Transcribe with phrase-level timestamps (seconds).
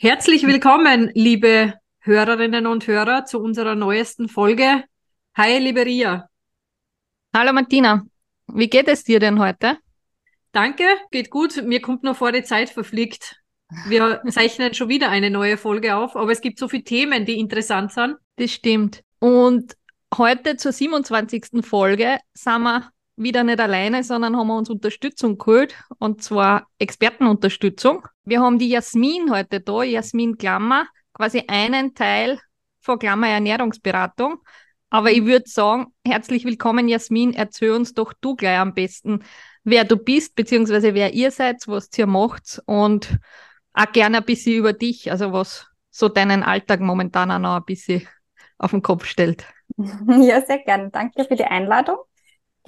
[0.00, 4.84] Herzlich willkommen, liebe Hörerinnen und Hörer, zu unserer neuesten Folge.
[5.34, 6.28] Hi, liebe Ria.
[7.34, 8.06] Hallo Martina,
[8.46, 9.76] wie geht es dir denn heute?
[10.52, 11.64] Danke, geht gut.
[11.64, 13.42] Mir kommt nur vor, die Zeit verfliegt.
[13.88, 17.40] Wir zeichnen schon wieder eine neue Folge auf, aber es gibt so viele Themen, die
[17.40, 18.18] interessant sind.
[18.36, 19.02] Das stimmt.
[19.18, 19.76] Und
[20.16, 21.66] heute zur 27.
[21.66, 28.06] Folge sind wir wieder nicht alleine, sondern haben wir uns Unterstützung geholt und zwar Expertenunterstützung.
[28.28, 32.38] Wir haben die Jasmin heute da, Jasmin Klammer, quasi einen Teil
[32.78, 34.42] von Klammer Ernährungsberatung.
[34.90, 37.32] Aber ich würde sagen, herzlich willkommen, Jasmin.
[37.32, 39.24] Erzähl uns doch du gleich am besten,
[39.64, 43.18] wer du bist, beziehungsweise wer ihr seid, was ihr macht und
[43.72, 47.64] auch gerne ein bisschen über dich, also was so deinen Alltag momentan auch noch ein
[47.64, 48.06] bisschen
[48.58, 49.46] auf den Kopf stellt.
[49.78, 50.90] Ja, sehr gerne.
[50.90, 51.96] Danke für die Einladung.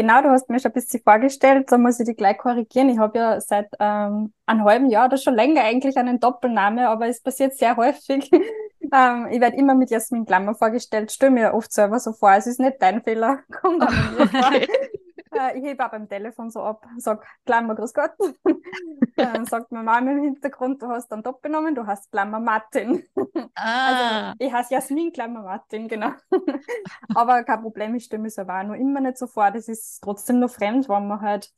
[0.01, 2.89] Genau, du hast mir schon ein bisschen vorgestellt, da muss ich dich gleich korrigieren.
[2.89, 7.07] Ich habe ja seit ähm, einem halben Jahr oder schon länger eigentlich einen Doppelname, aber
[7.09, 8.31] es passiert sehr häufig.
[8.95, 12.47] ähm, ich werde immer mit Jasmin Klammer vorgestellt, stelle mir oft selber so vor, es
[12.47, 14.51] ist nicht dein Fehler, kommt aber mir vor.
[15.33, 18.13] Äh, ich hebe auch beim Telefon so ab, sag Klammer, grüß Gott.
[19.17, 23.05] Dann sagt meine Mama im Hintergrund, du hast einen Doppelnamen, du hast Klammer Martin.
[23.55, 24.31] Ah.
[24.31, 26.13] Also ich heiße Jasmin Klammer Martin, genau.
[27.15, 29.51] Aber kein Problem, ich stelle mir selber auch noch immer nicht so vor.
[29.51, 31.51] Das ist trotzdem noch fremd, wenn man halt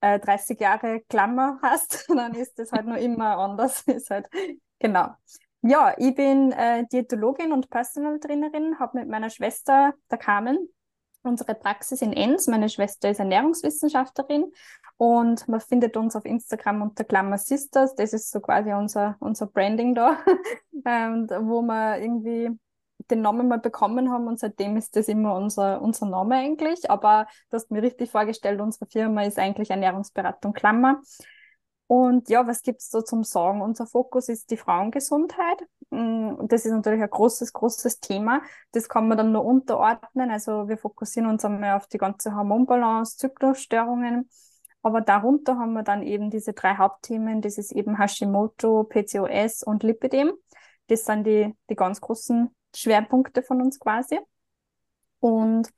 [0.00, 3.82] äh, 30 Jahre Klammer hast, dann ist das halt noch immer anders.
[3.86, 4.28] ist halt,
[4.78, 5.08] genau.
[5.62, 10.68] Ja, ich bin äh, Diätologin und Personal Trainerin, habe mit meiner Schwester, der Carmen,
[11.24, 12.46] unsere Praxis in Enns.
[12.46, 14.52] Meine Schwester ist Ernährungswissenschaftlerin
[14.96, 17.94] und man findet uns auf Instagram unter Klammer Sisters.
[17.94, 20.18] Das ist so quasi unser, unser Branding da,
[20.72, 22.50] und wo wir irgendwie
[23.10, 26.90] den Namen mal bekommen haben und seitdem ist das immer unser, unser Name eigentlich.
[26.90, 31.00] Aber du hast mir richtig vorgestellt, unsere Firma ist eigentlich Ernährungsberatung Klammer.
[31.94, 33.62] Und ja, was gibt's so zum Sagen?
[33.62, 35.64] Unser Fokus ist die Frauengesundheit.
[35.90, 38.42] Und das ist natürlich ein großes, großes Thema.
[38.72, 40.32] Das kann man dann nur unterordnen.
[40.32, 44.28] Also wir fokussieren uns einmal auf die ganze Hormonbalance, Zyklusstörungen.
[44.82, 47.40] Aber darunter haben wir dann eben diese drei Hauptthemen.
[47.40, 50.32] Das ist eben Hashimoto, PCOS und Lipidem.
[50.88, 54.18] Das sind die, die ganz großen Schwerpunkte von uns quasi.
[55.20, 55.70] Und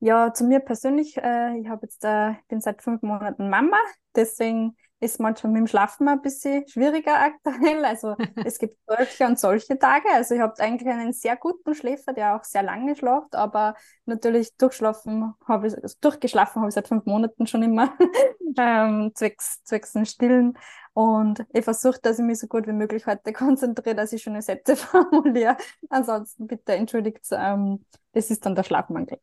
[0.00, 3.76] ja, zu mir persönlich, äh, ich habe jetzt, äh, bin seit fünf Monaten Mama,
[4.16, 7.84] deswegen ist manchmal mit dem Schlafen ein bisschen schwieriger aktuell.
[7.84, 8.14] Also
[8.44, 10.08] es gibt solche und solche Tage.
[10.14, 13.74] Also ich habe eigentlich einen sehr guten Schläfer, der auch sehr lange schlaft, aber
[14.06, 17.96] natürlich durchschlafen habe ich, also durchgeschlafen habe ich seit fünf Monaten schon immer,
[18.58, 20.56] ähm, zwecks, zwecks den Stillen.
[20.94, 24.42] Und ich versuche, dass ich mich so gut wie möglich heute konzentriere, dass ich schöne
[24.42, 25.56] Sätze formuliere.
[25.88, 29.18] Ansonsten bitte entschuldigt, ähm, das ist dann der Schlafmangel.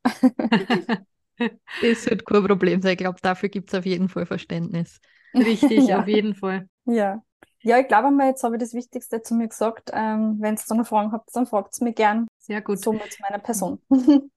[1.37, 2.91] Das wird kein Problem sein.
[2.91, 4.99] Ich glaube, dafür gibt es auf jeden Fall Verständnis.
[5.33, 5.99] Richtig, Ja.
[6.01, 6.67] auf jeden Fall.
[6.85, 7.21] Ja.
[7.61, 9.89] Ja, ich glaube mal, jetzt habe ich das Wichtigste zu mir gesagt.
[9.93, 12.27] Ähm, Wenn ihr noch Fragen habt, dann fragt es mich gern.
[12.37, 12.79] Sehr gut.
[12.79, 13.81] Somit zu meiner Person.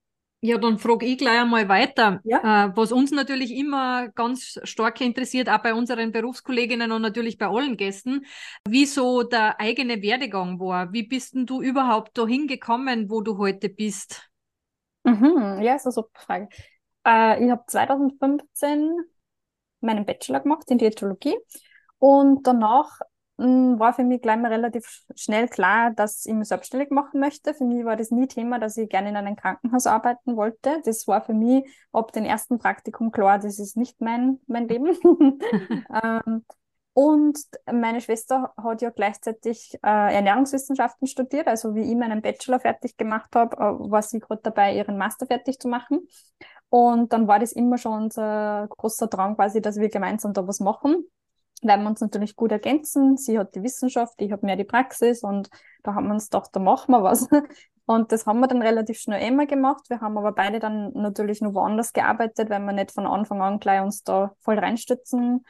[0.45, 2.21] Ja, dann frage ich gleich einmal weiter.
[2.25, 2.67] Ja.
[2.67, 7.47] Äh, was uns natürlich immer ganz stark interessiert, auch bei unseren Berufskolleginnen und natürlich bei
[7.47, 8.27] allen Gästen,
[8.69, 10.93] wie so der eigene Werdegang war.
[10.93, 14.33] Wie bist denn du überhaupt dahin gekommen, wo du heute bist?
[15.05, 16.49] Mhm, ja, ist eine super Frage.
[17.07, 18.97] Äh, ich habe 2015
[19.83, 21.37] meinen Bachelor gemacht in Diätologie
[21.99, 23.01] und danach
[23.39, 27.21] mh, war für mich gleich mal relativ sch- schnell klar, dass ich mich selbstständig machen
[27.21, 27.55] möchte.
[27.55, 30.81] Für mich war das nie Thema, dass ich gerne in einem Krankenhaus arbeiten wollte.
[30.85, 34.97] Das war für mich ab dem ersten Praktikum klar, das ist nicht mein, mein Leben.
[36.03, 36.45] ähm,
[36.95, 37.39] und
[37.73, 43.35] meine Schwester hat ja gleichzeitig äh, Ernährungswissenschaften studiert, also wie ich meinen Bachelor fertig gemacht
[43.35, 46.07] habe, äh, war sie gerade dabei, ihren Master fertig zu machen.
[46.73, 50.59] Und dann war das immer schon unser großer Drang quasi, dass wir gemeinsam da was
[50.59, 51.05] machen,
[51.61, 53.19] weil wir uns natürlich gut ergänzen.
[53.19, 55.51] Sie hat die Wissenschaft, ich habe mehr die Praxis und
[55.83, 57.29] da haben wir uns gedacht, da machen wir was.
[57.85, 59.91] Und das haben wir dann relativ schnell immer gemacht.
[59.91, 63.59] Wir haben aber beide dann natürlich noch woanders gearbeitet, weil wir nicht von Anfang an
[63.59, 65.45] gleich uns da voll reinstützen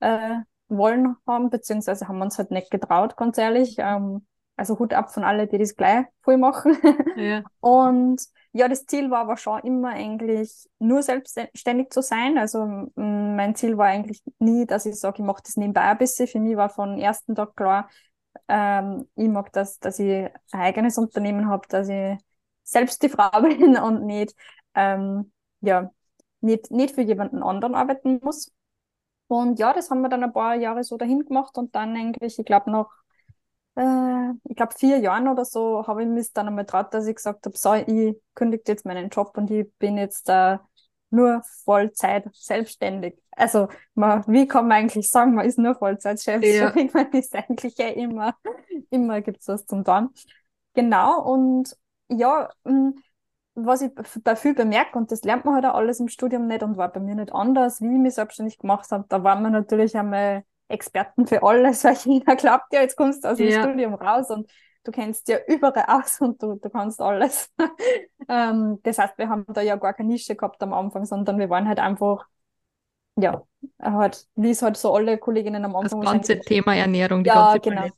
[0.00, 3.76] äh, wollen haben, beziehungsweise haben wir uns halt nicht getraut, ganz ehrlich.
[3.78, 4.26] Ähm,
[4.56, 6.76] also Hut ab von allen, die das gleich voll machen.
[7.16, 7.42] Ja.
[7.60, 8.20] Und
[8.52, 12.38] ja, das Ziel war aber schon immer eigentlich nur selbstständig zu sein.
[12.38, 16.26] Also mein Ziel war eigentlich nie, dass ich sage, ich mache das nebenbei ein bisschen.
[16.28, 17.88] Für mich war von ersten Tag klar,
[18.48, 22.18] Ähm, ich mag das, dass ich ein eigenes Unternehmen habe, dass ich
[22.64, 24.34] selbst die Frau bin und nicht,
[24.74, 25.92] ähm, ja,
[26.40, 28.52] nicht, nicht für jemanden anderen arbeiten muss.
[29.28, 32.38] Und ja, das haben wir dann ein paar Jahre so dahin gemacht und dann eigentlich,
[32.38, 32.88] ich glaube, nach,
[33.78, 37.16] äh, ich glaube, vier Jahren oder so habe ich mich dann einmal traut, dass ich
[37.16, 40.58] gesagt habe, so, ich kündige jetzt meinen Job und ich bin jetzt äh,
[41.10, 43.18] nur Vollzeit selbstständig.
[43.30, 46.56] Also, man, wie kann man eigentlich sagen, man ist nur Vollzeit selbstständig?
[46.56, 46.72] Ja.
[46.92, 48.34] Man ist eigentlich ja immer,
[48.90, 50.10] immer gibt's was zum tun.
[50.74, 51.76] Genau, und
[52.08, 52.90] ja, mm,
[53.54, 53.92] was ich
[54.22, 56.92] bei viel bemerke, und das lernt man halt auch alles im Studium nicht und war
[56.92, 60.44] bei mir nicht anders, wie ich mich selbstständig gemacht habe, da waren wir natürlich einmal
[60.68, 63.62] Experten für alles, weil jeder glaubt ja, jetzt kommst du aus dem ja.
[63.62, 64.50] Studium raus und
[64.84, 67.50] du kennst ja überall aus und du, du kannst alles.
[68.28, 71.50] ähm, das heißt, wir haben da ja gar keine Nische gehabt am Anfang, sondern wir
[71.50, 72.26] waren halt einfach
[73.20, 73.42] ja,
[73.82, 77.52] halt, wie es halt so alle Kolleginnen am Anfang Das ganze Thema Ernährung, die ja,
[77.52, 77.88] ganze genau.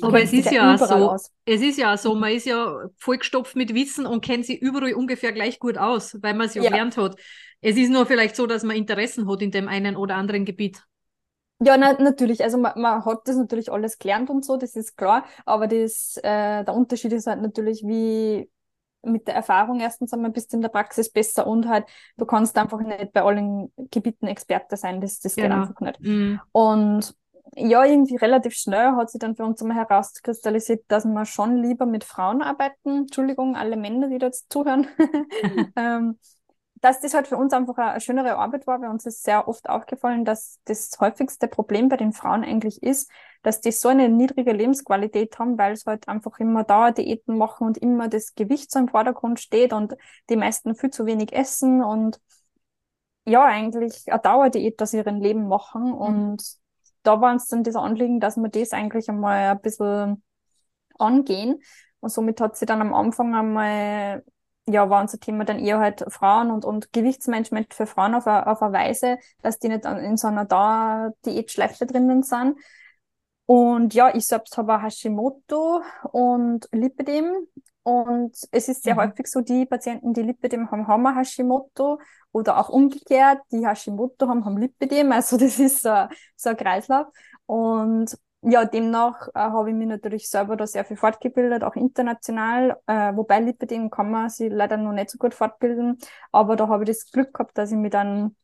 [0.00, 1.30] Aber es ist ja auch so, aus.
[1.44, 4.94] es ist ja auch so, man ist ja vollgestopft mit Wissen und kennt sich überall
[4.94, 7.16] ungefähr gleich gut aus, weil man es ja, ja gelernt hat.
[7.60, 10.82] Es ist nur vielleicht so, dass man Interessen hat in dem einen oder anderen Gebiet.
[11.62, 12.42] Ja, na, natürlich.
[12.42, 15.24] Also man, man hat das natürlich alles gelernt und so, das ist klar.
[15.44, 18.50] Aber das, äh, der Unterschied ist halt natürlich, wie,
[19.02, 21.86] mit der Erfahrung erstens einmal bist du in der Praxis besser und halt,
[22.16, 25.62] du kannst einfach nicht bei allen Gebieten Experte sein, das, das geht genau.
[25.62, 26.00] einfach nicht.
[26.00, 26.40] Mhm.
[26.52, 27.14] Und
[27.56, 31.84] ja, irgendwie relativ schnell hat sich dann für uns immer herauskristallisiert, dass wir schon lieber
[31.84, 33.00] mit Frauen arbeiten.
[33.00, 34.86] Entschuldigung, alle Männer, die da jetzt zuhören.
[35.76, 36.18] ähm,
[36.80, 38.78] dass das halt für uns einfach eine schönere Arbeit war.
[38.78, 43.10] Bei uns ist sehr oft aufgefallen, dass das häufigste Problem bei den Frauen eigentlich ist,
[43.42, 47.78] dass die so eine niedrige Lebensqualität haben, weil es halt einfach immer Dauerdiäten machen und
[47.78, 49.94] immer das Gewicht so im Vordergrund steht und
[50.30, 52.18] die meisten viel zu wenig essen und
[53.26, 55.84] ja, eigentlich eine Dauerdiät aus ihrem Leben machen.
[55.84, 55.94] Mhm.
[55.94, 56.42] Und
[57.02, 60.22] da war uns dann das Anliegen, dass wir das eigentlich einmal ein bisschen
[60.98, 61.62] angehen.
[62.00, 64.24] Und somit hat sie dann am Anfang einmal
[64.72, 68.46] ja, war unser Thema dann eher halt Frauen und, und Gewichtsmanagement für Frauen auf eine,
[68.46, 72.58] auf eine Weise, dass die nicht in so einer Dauer-Diätschleife drinnen sind.
[73.46, 75.82] Und ja, ich selbst habe Hashimoto
[76.12, 77.48] und Lipidem.
[77.82, 79.00] Und es ist sehr mhm.
[79.00, 81.98] häufig so, die Patienten, die Lipidem haben, haben Hashimoto
[82.30, 85.10] oder auch umgekehrt, die Hashimoto haben, haben Lipidem.
[85.12, 86.06] Also das ist so,
[86.36, 87.06] so ein Kreislauf.
[87.46, 92.78] Und ja, demnach äh, habe ich mich natürlich selber da sehr viel fortgebildet, auch international,
[92.86, 95.98] äh, wobei Lipidem kann man sich leider noch nicht so gut fortbilden,
[96.32, 98.34] aber da habe ich das Glück gehabt, dass ich mit einem,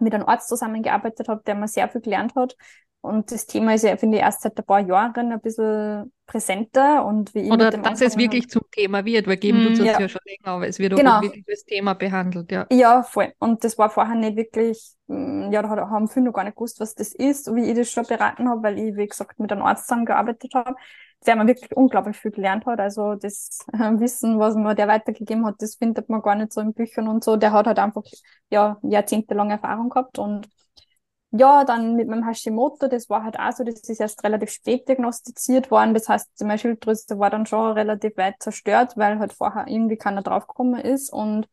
[0.00, 2.56] mit einem Arzt zusammengearbeitet habe, der mir sehr viel gelernt hat
[3.04, 7.04] und das Thema ist ja, finde ich, erst seit ein paar Jahren ein bisschen präsenter
[7.04, 9.84] und wie ich Oder dass es wirklich zum Thema wird, weil geben mm, tut es
[9.84, 10.00] ja.
[10.00, 11.18] ja schon länger, aber es wird genau.
[11.18, 12.66] auch wirklich das Thema behandelt, ja.
[12.72, 13.34] Ja, voll.
[13.38, 16.80] Und das war vorher nicht wirklich, mm, ja, da haben viele noch gar nicht gewusst,
[16.80, 19.62] was das ist, wie ich das schon beraten habe, weil ich, wie gesagt, mit einem
[19.62, 20.74] Arzt zusammengearbeitet habe,
[21.26, 22.80] der mir wirklich unglaublich viel gelernt hat.
[22.80, 26.72] Also das Wissen, was mir der weitergegeben hat, das findet man gar nicht so in
[26.72, 27.36] Büchern und so.
[27.36, 28.04] Der hat halt einfach,
[28.48, 30.48] ja, jahrzehntelang Erfahrung gehabt und
[31.36, 34.88] ja, dann mit meinem Hashimoto, das war halt auch so, das ist erst relativ spät
[34.88, 35.92] diagnostiziert worden.
[35.92, 40.22] Das heißt, meine Schilddrüse war dann schon relativ weit zerstört, weil halt vorher irgendwie keiner
[40.22, 41.12] draufgekommen ist.
[41.12, 41.48] Und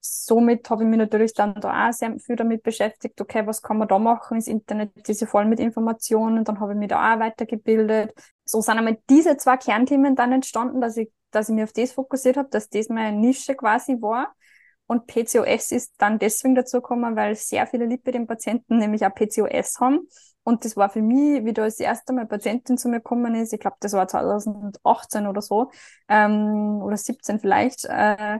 [0.00, 3.78] somit habe ich mich natürlich dann da auch sehr viel damit beschäftigt, okay, was kann
[3.78, 4.38] man da machen?
[4.38, 6.44] Das Internet ist ja voll mit Informationen.
[6.44, 8.12] Dann habe ich mich da auch weitergebildet.
[8.44, 11.92] So sind einmal diese zwei Kernthemen dann entstanden, dass ich, dass ich mich auf das
[11.92, 14.34] fokussiert habe, dass das meine Nische quasi war.
[14.88, 20.08] Und PCOS ist dann deswegen dazu gekommen, weil sehr viele Lipidem-Patienten nämlich auch PCOS haben.
[20.44, 23.52] Und das war für mich, wie da das erste Mal Patientin zu mir gekommen ist,
[23.52, 25.70] ich glaube, das war 2018 oder so,
[26.08, 28.38] ähm, oder 17 vielleicht, äh,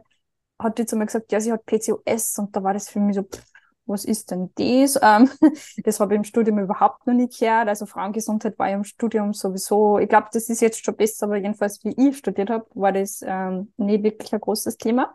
[0.58, 2.38] hat die zu mir gesagt, ja, sie hat PCOS.
[2.38, 3.44] Und da war das für mich so, pff,
[3.86, 4.98] was ist denn das?
[5.02, 5.30] Ähm,
[5.84, 7.68] das habe ich im Studium überhaupt noch nicht gehört.
[7.68, 11.36] Also Frauengesundheit war ja im Studium sowieso, ich glaube, das ist jetzt schon besser, aber
[11.36, 15.14] jedenfalls, wie ich studiert habe, war das ähm, nie wirklich ein großes Thema.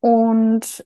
[0.00, 0.84] Und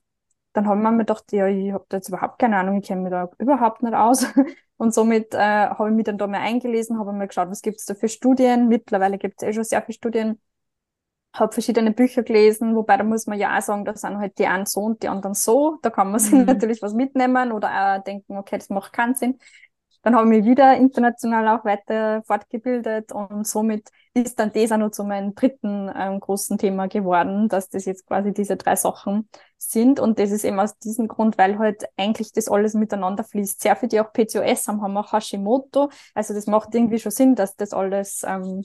[0.53, 3.01] dann haben wir mir gedacht, ja, ich habe da jetzt überhaupt keine Ahnung, ich kenne
[3.01, 4.25] mich da überhaupt nicht aus.
[4.77, 7.79] Und somit äh, habe ich mich dann da mal eingelesen, habe mal geschaut, was gibt
[7.79, 8.67] es da für Studien.
[8.67, 10.39] Mittlerweile gibt es eh schon sehr viele Studien.
[11.33, 14.47] Habe verschiedene Bücher gelesen, wobei da muss man ja auch sagen, da sind halt die
[14.47, 15.77] einen so und die anderen so.
[15.81, 16.45] Da kann man sich mhm.
[16.45, 19.37] natürlich was mitnehmen oder auch denken, okay, das macht keinen Sinn.
[20.05, 24.77] Dann habe ich mich wieder international auch weiter fortgebildet und somit ist dann das auch
[24.77, 29.27] noch zu meinem dritten ähm, großen Thema geworden, dass das jetzt quasi diese drei Sachen
[29.57, 29.99] sind.
[29.99, 33.59] Und das ist eben aus diesem Grund, weil halt eigentlich das alles miteinander fließt.
[33.59, 35.89] Sehr viele, die auch PCOS haben, haben auch Hashimoto.
[36.13, 38.63] Also das macht irgendwie schon Sinn, dass das alles, ähm,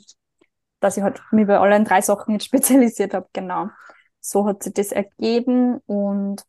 [0.81, 3.27] dass ich halt mich bei allen drei Sachen jetzt spezialisiert habe.
[3.33, 3.69] Genau.
[4.21, 5.79] So hat sich das ergeben.
[5.87, 6.43] Und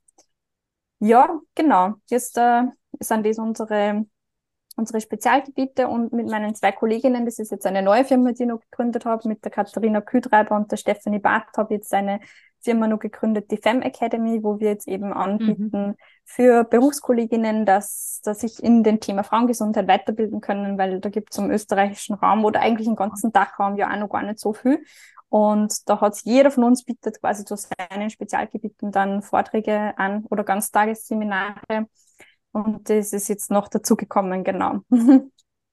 [0.99, 1.93] ja, genau.
[2.09, 2.63] Jetzt äh,
[2.99, 4.05] sind das unsere
[4.81, 8.49] unsere Spezialgebiete und mit meinen zwei Kolleginnen, das ist jetzt eine neue Firma, die ich
[8.49, 12.19] noch gegründet habe, mit der Katharina Kühtreiber und der Stephanie Barth habe ich jetzt eine
[12.59, 15.95] Firma noch gegründet, die Fem Academy, wo wir jetzt eben anbieten mhm.
[16.25, 21.37] für Berufskolleginnen, dass, dass sich in dem Thema Frauengesundheit weiterbilden können, weil da gibt es
[21.37, 24.83] im österreichischen Raum oder eigentlich im ganzen Dachraum ja auch noch gar nicht so viel.
[25.29, 30.43] Und da hat jeder von uns bietet quasi zu seinen Spezialgebieten dann Vorträge an oder
[30.43, 31.87] Ganztagesseminare.
[32.51, 34.81] Und das ist jetzt noch dazugekommen, genau.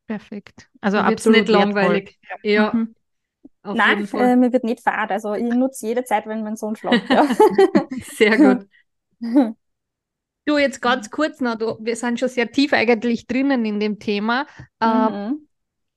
[0.06, 0.68] Perfekt.
[0.80, 2.18] Also absolut nicht langweilig.
[2.42, 2.73] Ja.
[2.73, 2.94] Mhm.
[3.64, 5.11] Nein, äh, mir wird nicht fad.
[5.11, 7.08] Also ich nutze jede Zeit, wenn mein Sohn schläft.
[7.11, 7.26] Ja.
[8.16, 8.68] Sehr gut.
[10.49, 13.99] Du, jetzt ganz kurz noch, du, wir sind schon sehr tief eigentlich drinnen in dem
[13.99, 14.47] Thema.
[14.80, 15.47] Äh, mhm.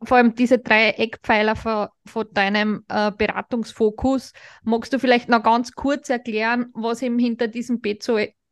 [0.02, 4.34] Äh, vor allem diese drei Eckpfeiler von, von deinem äh, Beratungsfokus.
[4.64, 7.80] Magst du vielleicht noch ganz kurz erklären, was eben hinter diesem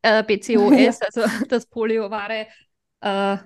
[0.02, 2.46] Äh, BCOS, also das polyovare
[3.00, 3.36] äh,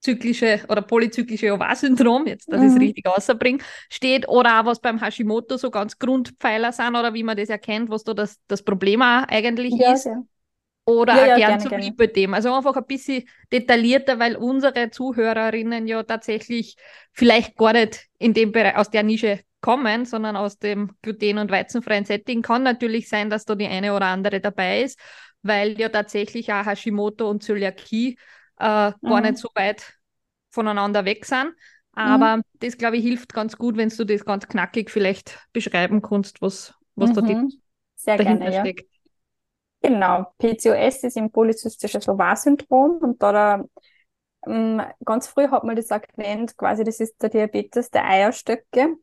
[0.00, 2.66] zyklische oder polyzyklische Ovar-Syndrom, jetzt, dass mhm.
[2.66, 3.58] ich es richtig außerbringe,
[3.90, 7.90] steht oder auch was beim Hashimoto so ganz Grundpfeiler sind oder wie man das erkennt,
[7.90, 10.06] was da das, das Problem auch eigentlich ja, ist.
[10.06, 10.22] Ja.
[10.88, 12.32] Oder ja, auch ja, gern zum Lipödem.
[12.32, 16.76] Also einfach ein bisschen detaillierter, weil unsere Zuhörerinnen ja tatsächlich
[17.12, 21.50] vielleicht gar nicht in dem Bereich, aus der Nische kommen, sondern aus dem gluten- und
[21.50, 22.40] weizenfreien Setting.
[22.40, 25.00] Kann natürlich sein, dass da die eine oder andere dabei ist,
[25.42, 28.18] weil ja tatsächlich auch Hashimoto und Zöliakie
[28.58, 28.94] äh, mhm.
[29.02, 29.94] gar nicht so weit
[30.50, 31.54] voneinander weg sind.
[31.92, 32.42] Aber mhm.
[32.54, 36.74] das, glaube ich, hilft ganz gut, wenn du das ganz knackig vielleicht beschreiben kannst, was,
[36.94, 37.14] was mhm.
[37.14, 37.60] da die,
[37.96, 38.90] Sehr dahinter gerne, steckt.
[39.82, 39.90] Ja.
[39.90, 43.64] Genau, PCOS ist ein polyzystisches Ovar-Syndrom und da, da
[44.46, 48.96] ähm, ganz früh hat man das auch genannt, quasi das ist der Diabetes der Eierstöcke.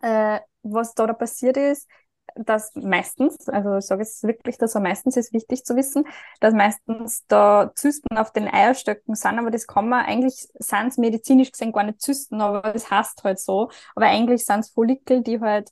[0.00, 1.88] Äh, was da, da passiert ist,
[2.36, 6.06] dass meistens, also ich sage es wirklich, dass er meistens ist wichtig zu wissen,
[6.40, 10.98] dass meistens da Zysten auf den Eierstöcken sind, aber das kann man eigentlich, sind es
[10.98, 13.70] medizinisch gesehen gar nicht Zysten, aber das heißt halt so.
[13.94, 15.70] Aber eigentlich sind es Follikel, die halt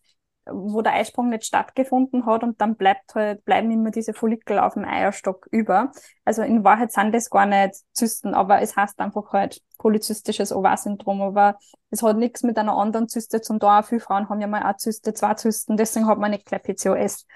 [0.51, 4.75] wo der Eisprung nicht stattgefunden hat und dann bleibt halt, bleiben immer diese Follikel auf
[4.75, 5.91] dem Eierstock über.
[6.25, 11.21] Also in Wahrheit sind das gar nicht Zysten, aber es heißt einfach halt polyzystisches Ovar-Syndrom,
[11.23, 11.59] aber
[11.91, 13.83] es hat nichts mit einer anderen Zyste zum tun.
[13.83, 17.27] Viele Frauen haben ja mal eine Zyste, zwei Zysten, deswegen hat man nicht gleich PCOS.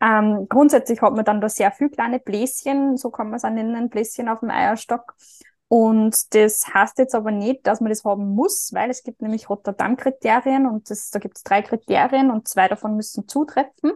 [0.00, 3.50] Ähm, grundsätzlich hat man dann da sehr viel kleine Bläschen, so kann man es auch
[3.50, 5.14] nennen, Bläschen auf dem Eierstock.
[5.76, 9.50] Und das heißt jetzt aber nicht, dass man das haben muss, weil es gibt nämlich
[9.50, 13.90] Rotterdam-Kriterien und das, da gibt es drei Kriterien und zwei davon müssen zutreffen.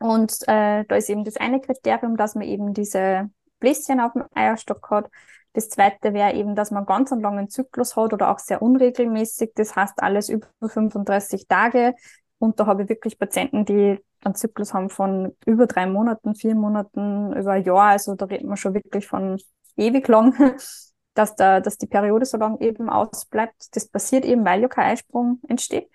[0.00, 4.24] Und äh, da ist eben das eine Kriterium, dass man eben diese Bläschen auf dem
[4.34, 5.08] Eierstock hat.
[5.52, 9.52] Das zweite wäre eben, dass man ganz einen langen Zyklus hat oder auch sehr unregelmäßig.
[9.54, 11.94] Das heißt alles über 35 Tage.
[12.40, 16.56] Und da habe ich wirklich Patienten, die einen Zyklus haben von über drei Monaten, vier
[16.56, 17.90] Monaten, über ein Jahr.
[17.90, 19.38] Also da redet man schon wirklich von
[19.76, 20.34] ewig lang,
[21.14, 23.74] dass, da, dass die Periode so lang eben ausbleibt.
[23.76, 25.90] Das passiert eben, weil ja kein Eisprung entsteht.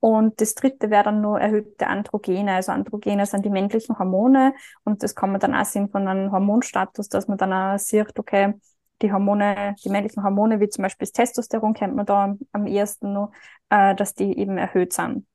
[0.00, 2.54] Und das dritte wäre dann nur erhöhte Androgene.
[2.54, 6.32] Also Androgene sind die männlichen Hormone und das kann man dann auch sehen von einem
[6.32, 8.54] Hormonstatus, dass man dann auch sieht, okay,
[9.02, 12.66] die Hormone, die männlichen Hormone, wie zum Beispiel das Testosteron, kennt man da am, am
[12.66, 13.32] ehesten nur,
[13.68, 15.26] äh, dass die eben erhöht sind.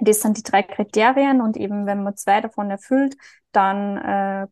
[0.00, 3.16] Das sind die drei Kriterien und eben wenn man zwei davon erfüllt,
[3.52, 4.46] dann äh,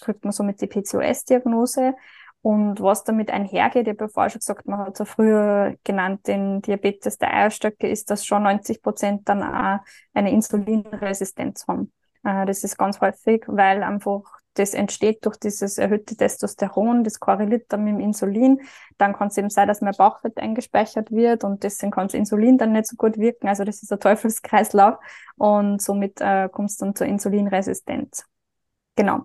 [0.00, 1.94] kriegt man somit die PCOS-Diagnose.
[2.42, 6.28] Und was damit einhergeht, ich habe ja vorher schon gesagt, man hat ja früher genannt,
[6.28, 9.80] den Diabetes der Eierstöcke, ist, dass schon 90 Prozent dann auch
[10.14, 11.92] eine Insulinresistenz haben.
[12.22, 14.22] Äh, das ist ganz häufig, weil einfach
[14.58, 18.60] das entsteht durch dieses erhöhte Testosteron, das korreliert dann mit dem Insulin.
[18.98, 22.58] Dann kann es eben sein, dass mehr Bauchfett eingespeichert wird und deswegen kann das Insulin
[22.58, 23.48] dann nicht so gut wirken.
[23.48, 24.96] Also das ist ein Teufelskreislauf
[25.36, 28.24] und somit äh, kommt es dann zur Insulinresistenz.
[28.96, 29.24] Genau.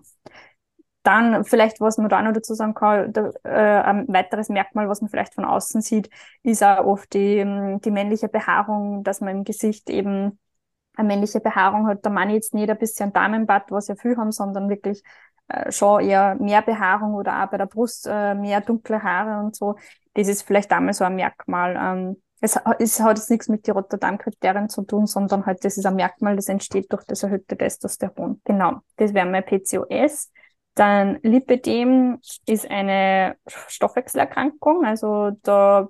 [1.02, 5.00] Dann vielleicht, was man da noch dazu sagen kann, da, äh, ein weiteres Merkmal, was
[5.00, 6.08] man vielleicht von außen sieht,
[6.44, 10.38] ist auch oft die, die männliche Behaarung, dass man im Gesicht eben
[10.96, 12.04] eine männliche Behaarung hat.
[12.10, 15.02] Meine ich jetzt nicht ein bisschen Damenbart, was ja viel haben, sondern wirklich
[15.48, 19.56] äh, schon eher mehr Behaarung oder auch bei der Brust äh, mehr dunkle Haare und
[19.56, 19.76] so.
[20.14, 21.76] Das ist vielleicht einmal so ein Merkmal.
[21.80, 25.86] Ähm, es, es hat jetzt nichts mit den Rotterdam-Kriterien zu tun, sondern halt, das ist
[25.86, 28.40] ein Merkmal, das entsteht durch das erhöhte Testosteron.
[28.44, 30.30] Genau, das wäre mein PCOS.
[30.74, 35.88] Dann Lipidem ist eine Stoffwechselerkrankung, also da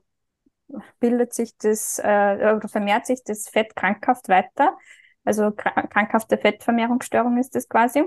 [1.01, 4.77] bildet sich das äh, oder vermehrt sich das Fett krankhaft weiter.
[5.25, 8.03] Also krankhafte Fettvermehrungsstörung ist das quasi.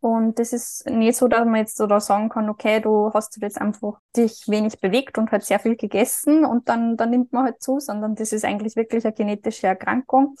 [0.00, 3.36] Und das ist nicht so, dass man jetzt so da sagen kann, okay, du hast
[3.42, 7.44] jetzt einfach dich wenig bewegt und halt sehr viel gegessen und dann, dann nimmt man
[7.44, 10.36] halt zu, sondern das ist eigentlich wirklich eine genetische Erkrankung.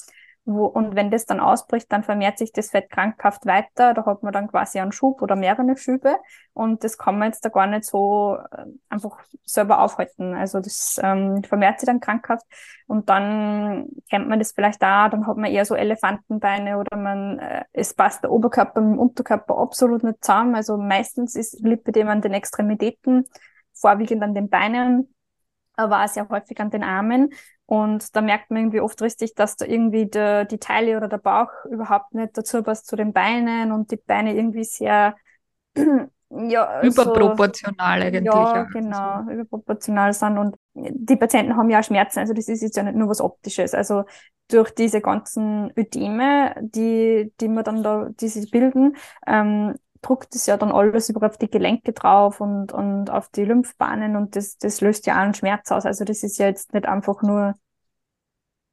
[0.46, 3.92] Wo, und wenn das dann ausbricht, dann vermehrt sich das Fett krankhaft weiter.
[3.94, 6.16] Da hat man dann quasi einen Schub oder mehrere Schübe.
[6.54, 10.34] Und das kann man jetzt da gar nicht so äh, einfach selber aufhalten.
[10.34, 12.46] Also das ähm, vermehrt sich dann krankhaft.
[12.86, 17.38] Und dann kennt man das vielleicht da, dann hat man eher so Elefantenbeine oder man,
[17.38, 20.54] äh, es passt der Oberkörper mit dem Unterkörper absolut nicht zusammen.
[20.54, 23.26] Also meistens ist Lipidem an den Extremitäten,
[23.74, 25.14] vorwiegend an den Beinen,
[25.76, 27.30] aber auch sehr häufig an den Armen.
[27.70, 31.18] Und da merkt man irgendwie oft richtig, dass da irgendwie der, die Taille oder der
[31.18, 35.14] Bauch überhaupt nicht dazu passt zu den Beinen und die Beine irgendwie sehr
[35.76, 38.24] ja, überproportional so, eigentlich.
[38.24, 40.36] Ja, genau, überproportional sind.
[40.36, 43.20] Und die Patienten haben ja auch Schmerzen, also das ist jetzt ja nicht nur was
[43.20, 43.72] Optisches.
[43.72, 44.02] Also
[44.48, 48.96] durch diese ganzen Ödeme, die, die man dann da, die sich bilden,
[49.28, 53.44] ähm, druckt es ja dann alles über auf die Gelenke drauf und, und auf die
[53.44, 55.86] Lymphbahnen und das, das löst ja auch einen Schmerz aus.
[55.86, 57.54] Also das ist ja jetzt nicht einfach nur,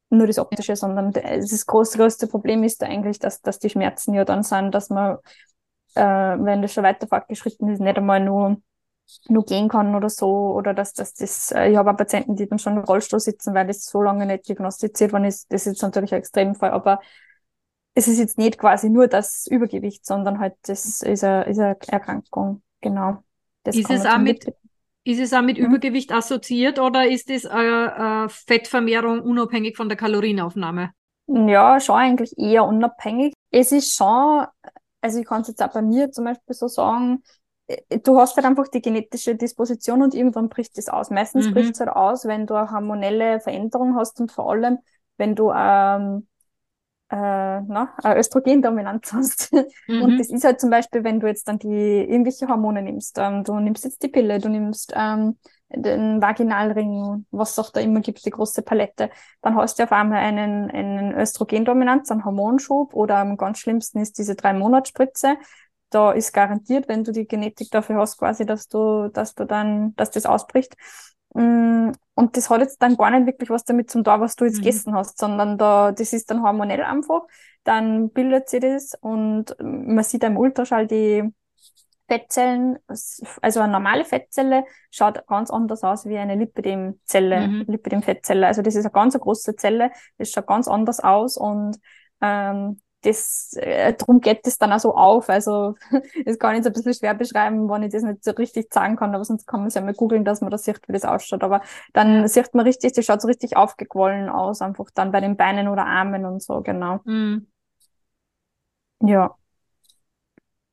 [0.10, 4.14] nur das Optische, sondern das große, größte Problem ist da eigentlich, dass, dass die Schmerzen
[4.14, 5.18] ja dann sind, dass man,
[5.96, 8.58] äh, wenn das schon weiter fortgeschritten ist, nicht einmal nur,
[9.28, 12.48] nur gehen kann oder so, oder dass, dass das, äh, ich habe auch Patienten, die
[12.48, 15.52] dann schon im Rollstuhl sitzen, weil das so lange nicht diagnostiziert worden ist.
[15.52, 17.00] Das ist natürlich ein Extremfall, aber
[17.98, 21.75] es ist jetzt nicht quasi nur das Übergewicht, sondern halt das ist eine, ist eine
[21.88, 22.62] Erkrankung.
[22.80, 23.24] Genau.
[23.63, 24.46] Das ist, es auch mit,
[25.04, 25.66] ist es auch mit mhm.
[25.66, 30.92] Übergewicht assoziiert oder ist es eine, Fettvermehrung unabhängig von der Kalorienaufnahme?
[31.25, 33.34] Ja, schon eigentlich eher unabhängig.
[33.50, 34.46] Es ist schon,
[35.01, 37.24] also ich kann es jetzt auch bei mir zum Beispiel so sagen,
[37.66, 41.10] äh, du hast halt einfach die genetische Disposition und irgendwann bricht das aus.
[41.10, 41.54] Meistens mhm.
[41.56, 44.77] bricht es halt aus, wenn du eine hormonelle Veränderung hast und vor allem,
[45.18, 46.27] wenn du ähm,
[47.10, 49.54] äh, na, eine Östrogendominanz hast.
[49.88, 50.02] Mhm.
[50.02, 53.44] Und das ist halt zum Beispiel, wenn du jetzt dann die irgendwelche Hormone nimmst, ähm,
[53.46, 55.38] du nimmst jetzt die Pille, du nimmst ähm,
[55.70, 59.10] den Vaginalring, was auch da immer gibt, die große Palette,
[59.42, 64.18] dann hast du auf einmal einen, einen Östrogendominanz, einen Hormonschub oder am ganz schlimmsten ist
[64.18, 65.38] diese drei Monatsspritze.
[65.90, 69.96] Da ist garantiert, wenn du die Genetik dafür hast, quasi, dass du, dass du dann,
[69.96, 70.76] dass das ausbricht.
[71.34, 74.46] Mm, und das hat jetzt dann gar nicht wirklich was damit zum tun, was du
[74.46, 74.62] jetzt mhm.
[74.62, 77.22] gegessen hast, sondern da, das ist dann hormonell einfach.
[77.64, 81.32] Dann bildet sich das und man sieht am Ultraschall die
[82.08, 87.65] Fettzellen, also eine normale Fettzelle schaut ganz anders aus wie eine Lipidem-Zelle, mhm.
[87.68, 88.48] Lipidem-Fettzelle.
[88.48, 91.78] Also das ist eine ganz große Zelle, das schaut ganz anders aus und
[92.22, 95.30] ähm, das, äh, darum geht es dann auch so auf.
[95.30, 95.76] Also,
[96.26, 98.96] das kann ich jetzt ein bisschen schwer beschreiben, wenn ich das nicht so richtig sagen
[98.96, 101.06] kann, aber sonst kann man es ja mal googeln, dass man das sieht, wie das
[101.06, 101.44] ausschaut.
[101.44, 101.62] Aber
[101.94, 105.68] dann sieht man richtig, das schaut so richtig aufgequollen aus, einfach dann bei den Beinen
[105.68, 107.00] oder Armen und so, genau.
[107.06, 107.48] Mhm.
[109.02, 109.38] Ja.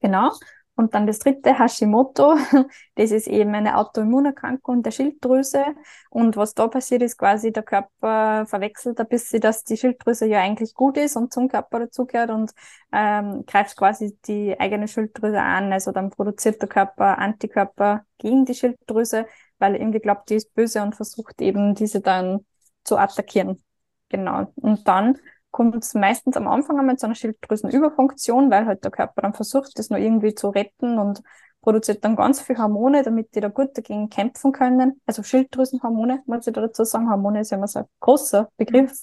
[0.01, 0.33] Genau.
[0.77, 2.37] Und dann das dritte, Hashimoto,
[2.97, 5.65] das ist eben eine Autoimmunerkrankung der Schilddrüse.
[6.11, 10.41] Und was da passiert ist, quasi der Körper verwechselt ein bisschen, dass die Schilddrüse ja
[10.41, 12.53] eigentlich gut ist und zum Körper dazugehört und
[12.93, 15.73] ähm, greift quasi die eigene Schilddrüse an.
[15.73, 19.27] Also dann produziert der Körper Antikörper gegen die Schilddrüse,
[19.59, 22.45] weil er irgendwie glaubt, die ist böse und versucht eben diese dann
[22.83, 23.63] zu attackieren.
[24.09, 24.53] Genau.
[24.57, 25.19] Und dann
[25.55, 29.79] kommt es meistens am Anfang einmal zu einer Schilddrüsenüberfunktion, weil halt der Körper dann versucht,
[29.79, 31.23] das nur irgendwie zu retten und
[31.61, 35.01] produziert dann ganz viel Hormone, damit die da gut dagegen kämpfen können.
[35.07, 37.09] Also Schilddrüsenhormone, muss ich da dazu sagen.
[37.09, 39.01] Hormone ist ja immer so ein großer Begriff.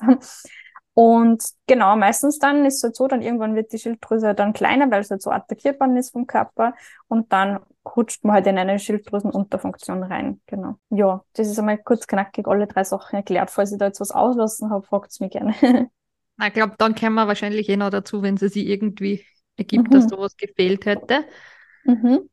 [0.93, 4.91] Und genau, meistens dann ist es halt so, dann irgendwann wird die Schilddrüse dann kleiner,
[4.91, 6.73] weil es halt so attackiert worden ist vom Körper
[7.07, 7.61] und dann
[7.95, 10.41] rutscht man halt in eine Schilddrüsenunterfunktion rein.
[10.47, 10.75] Genau.
[10.89, 13.51] Ja, das ist einmal kurz knackig alle drei Sachen erklärt.
[13.51, 15.55] Falls ich da jetzt was auslassen habe, fragt es mich gerne.
[16.41, 19.23] Na, ich glaube, dann kämen wir wahrscheinlich eh noch dazu, wenn es sich irgendwie
[19.57, 19.91] ergibt, mhm.
[19.91, 21.23] dass sowas gefehlt hätte.
[21.83, 22.27] Mhm.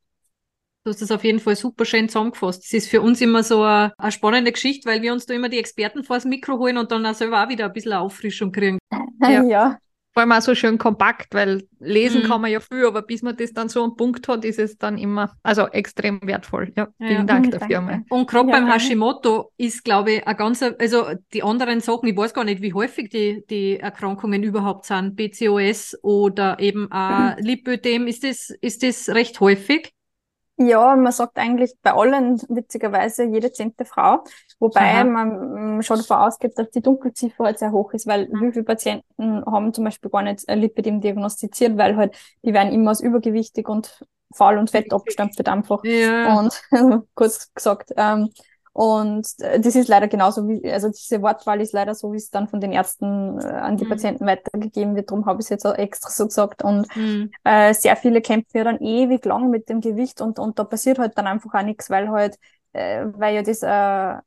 [0.83, 2.65] Du hast das auf jeden Fall super schön zusammengefasst.
[2.65, 5.51] Das ist für uns immer so eine, eine spannende Geschichte, weil wir uns da immer
[5.51, 8.51] die Experten vor das Mikro holen und dann auch selber auch wieder ein bisschen Auffrischung
[8.51, 8.79] kriegen.
[9.21, 9.43] Ja.
[9.43, 9.79] ja
[10.19, 12.27] vor allem auch so schön kompakt, weil lesen mhm.
[12.27, 14.77] kann man ja viel, aber bis man das dann so einen Punkt hat, ist es
[14.77, 16.73] dann immer, also extrem wertvoll.
[16.77, 17.23] Ja, vielen ja.
[17.23, 17.69] Dank dafür.
[17.69, 18.05] Danke.
[18.11, 22.17] Und gerade ja, beim Hashimoto ist, glaube ich, ein ganzer, also die anderen Sachen, ich
[22.17, 27.45] weiß gar nicht, wie häufig die, die Erkrankungen überhaupt sind, PCOS oder eben auch mhm.
[27.45, 29.93] Lipödem, ist das, ist das recht häufig?
[30.57, 34.25] Ja, man sagt eigentlich bei allen witzigerweise jede zehnte Frau,
[34.59, 35.05] wobei Aha.
[35.05, 38.41] man schon davon ausgeht, dass die Dunkelziffer halt sehr hoch ist, weil mhm.
[38.41, 42.91] wie viele Patienten haben zum Beispiel gar nicht Lipidem diagnostiziert, weil halt die werden immer
[42.91, 45.83] als übergewichtig und faul und fett abgestempelt einfach.
[45.85, 46.39] Ja.
[46.39, 46.61] Und
[47.15, 48.31] kurz gesagt, ähm,
[48.79, 52.31] und äh, das ist leider genauso wie, also diese Wortwahl ist leider so, wie es
[52.31, 53.89] dann von den Ärzten äh, an die mhm.
[53.89, 55.11] Patienten weitergegeben wird.
[55.11, 56.63] Darum habe ich es jetzt auch extra so gesagt.
[56.63, 57.33] Und mhm.
[57.43, 61.01] äh, sehr viele kämpfen ja dann ewig lang mit dem Gewicht und, und da passiert
[61.01, 62.39] halt dann einfach auch nichts, weil halt,
[62.73, 64.23] äh, weil ja das äh,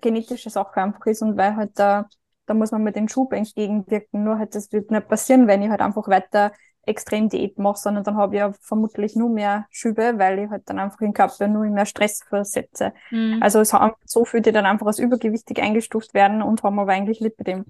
[0.00, 2.08] genetische Sache einfach ist und weil halt da
[2.46, 4.24] da muss man mit den Schub entgegenwirken.
[4.24, 6.52] Nur halt, das wird nicht passieren, wenn ich halt einfach weiter
[6.86, 10.68] extrem Diät mache, sondern dann habe ich ja vermutlich nur mehr Schübe, weil ich halt
[10.68, 12.92] dann einfach den Körper nur mehr Stress versetze.
[13.10, 13.38] Mhm.
[13.40, 16.92] Also es haben so viele, die dann einfach als übergewichtig eingestuft werden und haben aber
[16.92, 17.64] eigentlich Lipidem.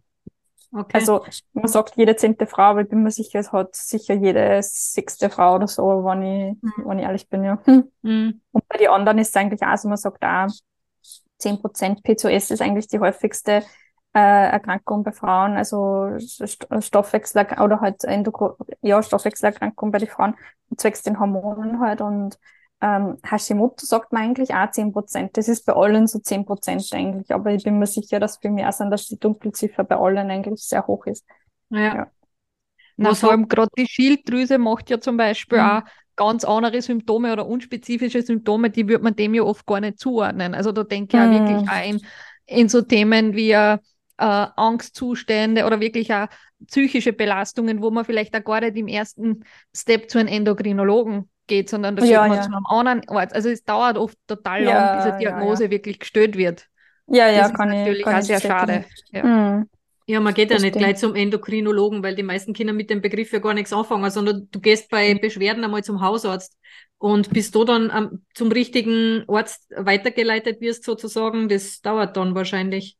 [0.72, 0.98] Okay.
[0.98, 4.58] Also man sagt jede zehnte Frau, aber ich bin mir sicher, es hat sicher jede
[4.60, 6.72] sechste Frau oder so, wenn ich, mhm.
[6.84, 7.58] wenn ich ehrlich bin, ja.
[8.02, 8.42] Mhm.
[8.50, 10.48] Und bei den anderen ist es eigentlich auch so, man sagt auch,
[11.44, 13.62] 10% PCOS ist eigentlich die häufigste
[14.14, 16.16] äh, Erkrankung bei Frauen, also
[16.80, 20.34] Stoffwechsel oder halt Endokro ja, Stoffwechselerkrankung bei den Frauen,
[20.76, 22.38] zwecks den Hormonen halt und
[22.80, 25.36] ähm, Hashimoto sagt man eigentlich auch 10 Prozent.
[25.36, 28.50] Das ist bei allen so 10 Prozent eigentlich, aber ich bin mir sicher, dass viel
[28.50, 31.24] mehr sind, dass die Dunkelziffer bei allen eigentlich sehr hoch ist.
[31.70, 31.94] Ja.
[31.94, 32.06] ja.
[32.96, 35.64] Na, vor allem gerade die Schilddrüse macht ja zum Beispiel mhm.
[35.64, 35.82] auch
[36.16, 40.54] ganz andere Symptome oder unspezifische Symptome, die wird man dem ja oft gar nicht zuordnen.
[40.54, 41.28] Also da denke ich mhm.
[41.28, 42.00] auch wirklich ein
[42.46, 43.78] in so Themen wie äh,
[44.16, 46.26] Angstzustände oder wirklich auch
[46.66, 51.68] psychische Belastungen, wo man vielleicht auch gar nicht im ersten Step zu einem Endokrinologen geht,
[51.68, 52.42] sondern da ja, geht man ja.
[52.42, 53.34] zu einem anderen Arzt.
[53.34, 56.68] Also es dauert oft total lang, ja, bis eine Diagnose wirklich gestellt wird.
[57.06, 58.84] Ja, ja, das kann ist natürlich kann auch sehr schade.
[59.10, 59.24] Ja.
[59.24, 59.68] Mhm.
[60.06, 63.32] Ja, man geht ja nicht gleich zum Endokrinologen, weil die meisten Kinder mit dem Begriff
[63.32, 66.58] ja gar nichts anfangen, sondern du gehst bei Beschwerden einmal zum Hausarzt
[66.98, 72.98] und bis du dann um, zum richtigen Arzt weitergeleitet wirst, sozusagen, das dauert dann wahrscheinlich.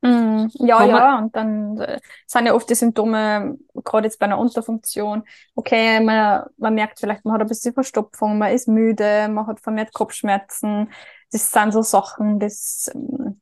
[0.00, 4.26] Mm, ja, Kann ja, und dann äh, sind ja oft die Symptome, gerade jetzt bei
[4.26, 5.22] einer Unterfunktion,
[5.54, 9.60] okay, man, man merkt vielleicht, man hat ein bisschen Verstopfung, man ist müde, man hat
[9.60, 10.90] vermehrt Kopfschmerzen.
[11.30, 13.40] Das sind so Sachen, das ähm,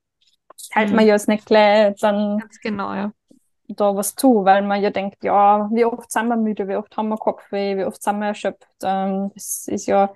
[0.70, 1.08] hält man mhm.
[1.08, 3.12] ja jetzt nicht gleich dann Ganz genau, ja.
[3.68, 6.96] da was zu, weil man ja denkt, ja, wie oft sind wir müde, wie oft
[6.96, 8.68] haben wir Kopfweh, wie oft sind wir erschöpft.
[8.82, 10.12] Ähm, das ist ja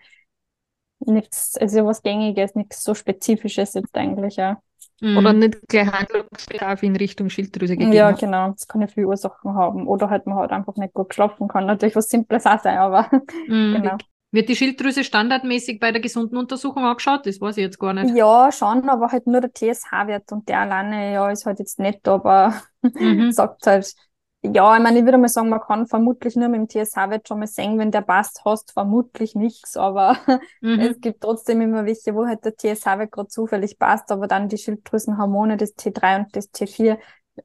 [1.00, 4.60] nichts, also was Gängiges, nichts so Spezifisches jetzt eigentlich, ja.
[5.00, 5.16] Mhm.
[5.18, 8.50] Oder nicht gleich Handlungsbedarf in Richtung Schilddrüse gegeben Ja, genau.
[8.50, 9.88] Das kann ja viele Ursachen haben.
[9.88, 11.66] Oder halt man halt einfach nicht gut geschlafen kann.
[11.66, 13.08] Natürlich was Simples auch sein, aber
[13.48, 13.74] mhm.
[13.82, 13.96] genau.
[14.34, 17.24] Wird die Schilddrüse standardmäßig bei der gesunden Untersuchung angeschaut?
[17.24, 18.16] Das weiß ich jetzt gar nicht.
[18.16, 22.08] Ja, schon, aber halt nur der TSH-Wert und der alleine, ja, ist halt jetzt nicht,
[22.08, 23.30] aber mhm.
[23.32, 23.94] sagt halt,
[24.42, 27.38] ja, ich meine, ich würde mal sagen, man kann vermutlich nur mit dem TSH-Wert schon
[27.38, 30.16] mal sehen, wenn der passt, hast vermutlich nichts, aber
[30.60, 30.80] mhm.
[30.80, 34.58] es gibt trotzdem immer welche, wo halt der TSH-Wert gerade zufällig passt, aber dann die
[34.58, 36.98] Schilddrüsenhormone, das T3 und das T4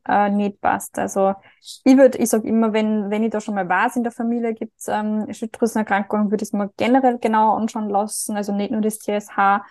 [0.07, 0.97] äh, nicht passt.
[0.99, 1.33] Also
[1.83, 4.53] ich würde, ich sage immer, wenn, wenn ich da schon mal weiß, in der Familie
[4.53, 8.99] gibt's ähm, Schilddrüsenerkrankungen, würde ich es mir generell genau anschauen lassen, also nicht nur das
[8.99, 9.61] TSH.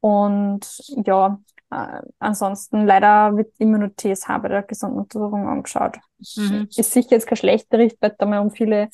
[0.00, 0.66] Und
[1.06, 1.38] ja,
[1.70, 5.98] äh, ansonsten leider wird immer nur TSH bei der gesunden Untersuchung angeschaut.
[6.36, 6.68] Mhm.
[6.74, 8.88] Ist sicher jetzt kein schlechter Richtwert, einmal um viele,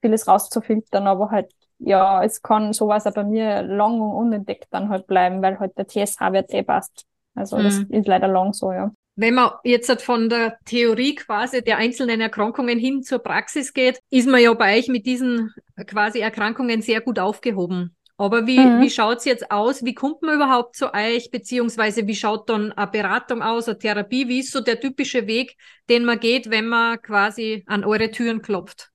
[0.00, 4.88] vieles rauszufiltern, aber halt, ja, es kann sowas auch bei mir lang und unentdeckt dann
[4.88, 7.06] halt bleiben, weil halt der TSH-Wert eh passt.
[7.34, 7.62] Also mhm.
[7.64, 8.92] das ist leider lang so, ja.
[9.16, 14.00] Wenn man jetzt halt von der Theorie quasi der einzelnen Erkrankungen hin zur Praxis geht,
[14.10, 15.52] ist man ja bei euch mit diesen
[15.86, 17.94] quasi Erkrankungen sehr gut aufgehoben.
[18.16, 18.80] Aber wie, mhm.
[18.80, 19.84] wie schaut's jetzt aus?
[19.84, 21.30] Wie kommt man überhaupt zu euch?
[21.30, 24.28] Beziehungsweise wie schaut dann eine Beratung aus, eine Therapie?
[24.28, 25.56] Wie ist so der typische Weg,
[25.88, 28.90] den man geht, wenn man quasi an eure Türen klopft?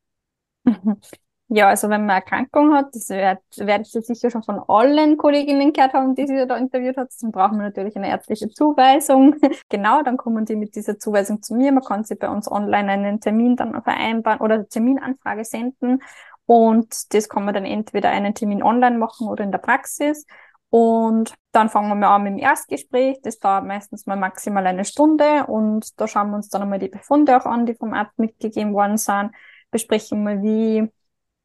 [1.51, 5.73] Ja, also wenn man Erkrankung hat, das werdet, werdet ihr sicher schon von allen Kolleginnen
[5.73, 9.35] gehört haben, die sie da interviewt hat, dann brauchen wir natürlich eine ärztliche Zuweisung.
[9.69, 11.71] genau, dann kommen die mit dieser Zuweisung zu mir.
[11.71, 16.03] Man kann sie bei uns online einen Termin dann vereinbaren oder Terminanfrage senden
[16.49, 20.25] und das kann man dann entweder einen Termin online machen oder in der Praxis.
[20.71, 23.19] Und dann fangen wir mal an mit dem Erstgespräch.
[23.21, 25.45] Das dauert meistens mal maximal eine Stunde.
[25.45, 28.73] Und da schauen wir uns dann einmal die Befunde auch an, die vom Arzt mitgegeben
[28.73, 29.31] worden sind.
[29.69, 30.89] Besprechen mal, wie,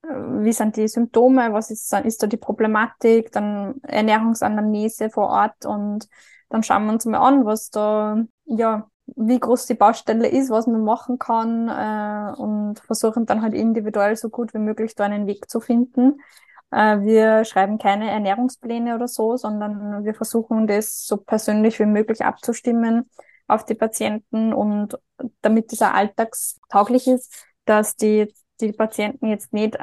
[0.08, 6.08] wie sind die Symptome, was ist, ist da die Problematik, dann Ernährungsanamnese vor Ort und
[6.48, 10.66] dann schauen wir uns mal an, was da, ja, wie groß die Baustelle ist, was
[10.66, 15.26] man machen kann äh, und versuchen dann halt individuell so gut wie möglich da einen
[15.26, 16.20] Weg zu finden.
[16.70, 22.24] Äh, wir schreiben keine Ernährungspläne oder so, sondern wir versuchen das so persönlich wie möglich
[22.24, 23.10] abzustimmen
[23.46, 24.98] auf die Patienten und
[25.42, 28.32] damit dieser alltagstauglich ist, dass die
[28.66, 29.81] die Patienten jetzt nicht äh,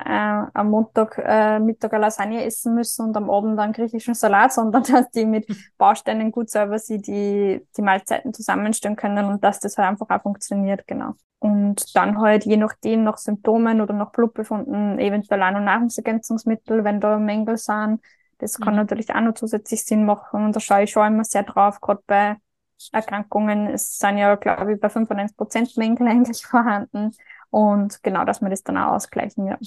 [0.53, 4.83] am Montag äh, Mittag eine Lasagne essen müssen und am Abend einen griechischen Salat, sondern
[4.91, 9.77] dass die mit Bausteinen gut selber sie die, die Mahlzeiten zusammenstellen können und dass das
[9.77, 11.13] halt einfach auch funktioniert, genau.
[11.39, 16.99] Und dann halt je nachdem nach Symptomen oder nach Blutbefunden eventuell auch noch Nahrungsergänzungsmittel, wenn
[16.99, 17.99] da Mängel sind.
[18.37, 18.81] Das kann mhm.
[18.81, 22.01] natürlich auch noch zusätzlich Sinn machen und da schaue ich schon immer sehr drauf, gerade
[22.05, 22.37] bei
[22.91, 23.67] Erkrankungen.
[23.67, 27.11] Es sind ja, glaube ich, bei 95 Prozent Mängel eigentlich vorhanden.
[27.51, 29.57] Und genau, dass wir das dann auch ausgleichen, ja.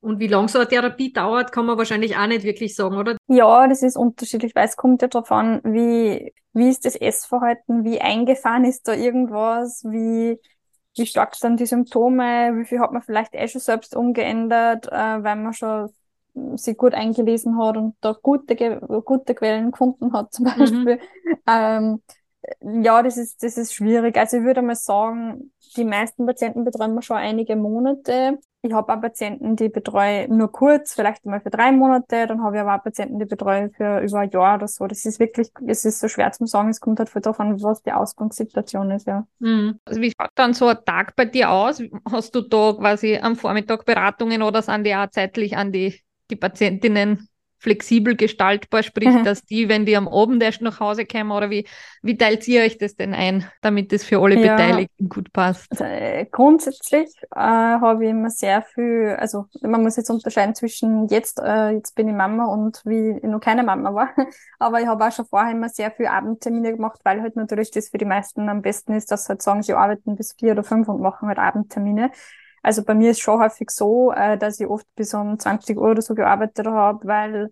[0.00, 3.16] Und wie lange so eine Therapie dauert, kann man wahrscheinlich auch nicht wirklich sagen, oder?
[3.26, 7.84] Ja, das ist unterschiedlich, weil es kommt ja darauf an, wie, wie ist das Essverhalten,
[7.84, 10.38] wie eingefahren ist da irgendwas, wie,
[10.96, 15.22] wie stark sind die Symptome, wie viel hat man vielleicht eh schon selbst umgeändert, äh,
[15.22, 15.90] weil man schon
[16.54, 18.54] sich gut eingelesen hat und da gute,
[19.04, 20.58] gute Quellen gefunden hat, zum mhm.
[20.58, 20.96] Beispiel.
[20.96, 21.36] Mhm.
[21.48, 22.02] Ähm,
[22.60, 24.16] ja, das ist, das ist schwierig.
[24.16, 28.38] Also ich würde mal sagen, die meisten Patienten betreuen wir schon einige Monate.
[28.62, 32.26] Ich habe auch Patienten, die betreue nur kurz, vielleicht mal für drei Monate.
[32.26, 34.86] Dann habe ich aber auch Patienten, die betreue für über ein Jahr oder so.
[34.86, 36.68] Das ist wirklich, es ist so schwer zu sagen.
[36.68, 39.26] Es kommt halt voll darauf an, was die Ausgangssituation ist, ja.
[39.38, 39.78] Mhm.
[39.84, 41.82] Also wie schaut dann so ein Tag bei dir aus?
[42.10, 46.36] Hast du da quasi am Vormittag Beratungen oder sind die auch zeitlich an die, die
[46.36, 49.24] Patientinnen flexibel gestaltbar, sprich, mhm.
[49.24, 51.66] dass die, wenn die am Abend erst nach Hause kommen, oder wie,
[52.02, 54.56] wie teilt ihr euch das denn ein, damit das für alle ja.
[54.56, 55.66] Beteiligten gut passt?
[55.70, 61.08] Also, äh, grundsätzlich äh, habe ich immer sehr viel, also man muss jetzt unterscheiden zwischen
[61.08, 64.10] jetzt, äh, jetzt bin ich Mama und wie ich noch keine Mama war,
[64.58, 67.88] aber ich habe auch schon vorher immer sehr viel Abendtermine gemacht, weil halt natürlich das
[67.88, 70.62] für die meisten am besten ist, dass sie halt sagen, sie arbeiten bis vier oder
[70.62, 72.10] fünf und machen halt Abendtermine.
[72.68, 75.90] Also bei mir ist schon häufig so, äh, dass ich oft bis um 20 Uhr
[75.92, 77.50] oder so gearbeitet habe, weil,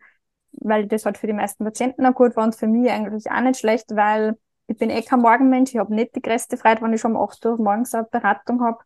[0.53, 3.41] weil das halt für die meisten Patienten auch gut war und für mich eigentlich auch
[3.41, 6.93] nicht schlecht, weil ich bin eh kein Morgenmensch, ich habe nicht die größte Freude, wenn
[6.93, 8.77] ich schon um 8 Uhr morgens eine Beratung habe.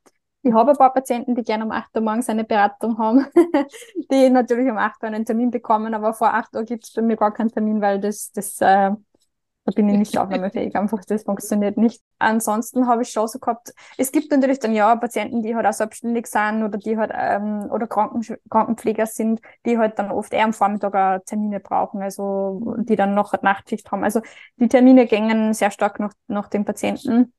[0.42, 3.26] Ich habe ein paar Patienten, die gerne um 8 Uhr morgens eine Beratung haben,
[4.12, 7.02] die natürlich um 8 Uhr einen Termin bekommen, aber vor 8 Uhr gibt es bei
[7.02, 8.92] mir gar keinen Termin, weil das, das äh,
[9.66, 12.02] da bin ich nicht aufnahmefähig, einfach das funktioniert nicht.
[12.18, 15.72] Ansonsten habe ich schon so gehabt, es gibt natürlich dann ja Patienten, die halt auch
[15.72, 20.44] selbstständig sind oder die halt ähm, oder Kranken, Krankenpfleger sind, die halt dann oft eher
[20.44, 24.02] am Vormittag auch Termine brauchen, also die dann noch eine Nachtschicht haben.
[24.02, 24.22] Also
[24.56, 27.32] die Termine gängen sehr stark nach, nach dem Patienten.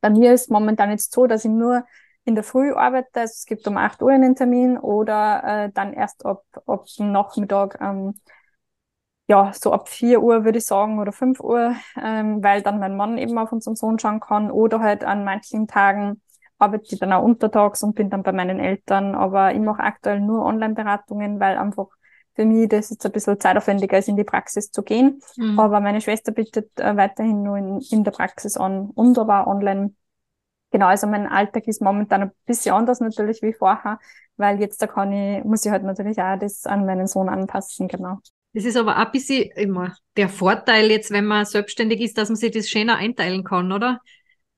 [0.00, 1.84] Bei mir ist momentan jetzt so, dass ich nur
[2.24, 5.92] in der Früh arbeite, also es gibt um 8 Uhr einen Termin oder äh, dann
[5.92, 8.14] erst ab, ab Nachmittag ähm,
[9.28, 12.96] ja, so ab 4 Uhr würde ich sagen oder 5 Uhr, ähm, weil dann mein
[12.96, 16.20] Mann eben auf unseren Sohn schauen kann oder halt an manchen Tagen
[16.58, 20.20] arbeite ich dann auch untertags und bin dann bei meinen Eltern, aber ich mache aktuell
[20.20, 21.88] nur Online-Beratungen, weil einfach
[22.34, 25.20] für mich das jetzt ein bisschen zeitaufwendiger ist, in die Praxis zu gehen.
[25.36, 25.58] Mhm.
[25.58, 29.94] Aber meine Schwester bietet äh, weiterhin nur in, in der Praxis an und aber online.
[30.70, 33.98] Genau, also mein Alltag ist momentan ein bisschen anders natürlich wie vorher,
[34.36, 37.88] weil jetzt da kann ich, muss ich halt natürlich auch das an meinen Sohn anpassen,
[37.88, 38.18] genau.
[38.56, 42.30] Das ist aber auch ein bisschen immer der Vorteil jetzt, wenn man selbstständig ist, dass
[42.30, 44.00] man sich das schöner einteilen kann, oder?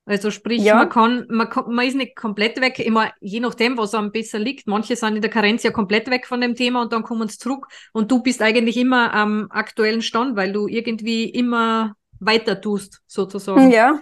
[0.06, 0.76] Also sprich, ja.
[0.76, 4.68] man kann, man, man ist nicht komplett weg, immer je nachdem, was einem besser liegt.
[4.68, 7.38] Manche sind in der Karenz ja komplett weg von dem Thema und dann kommen sie
[7.38, 13.00] zurück und du bist eigentlich immer am aktuellen Stand, weil du irgendwie immer weiter tust,
[13.08, 13.68] sozusagen.
[13.72, 13.98] Ja.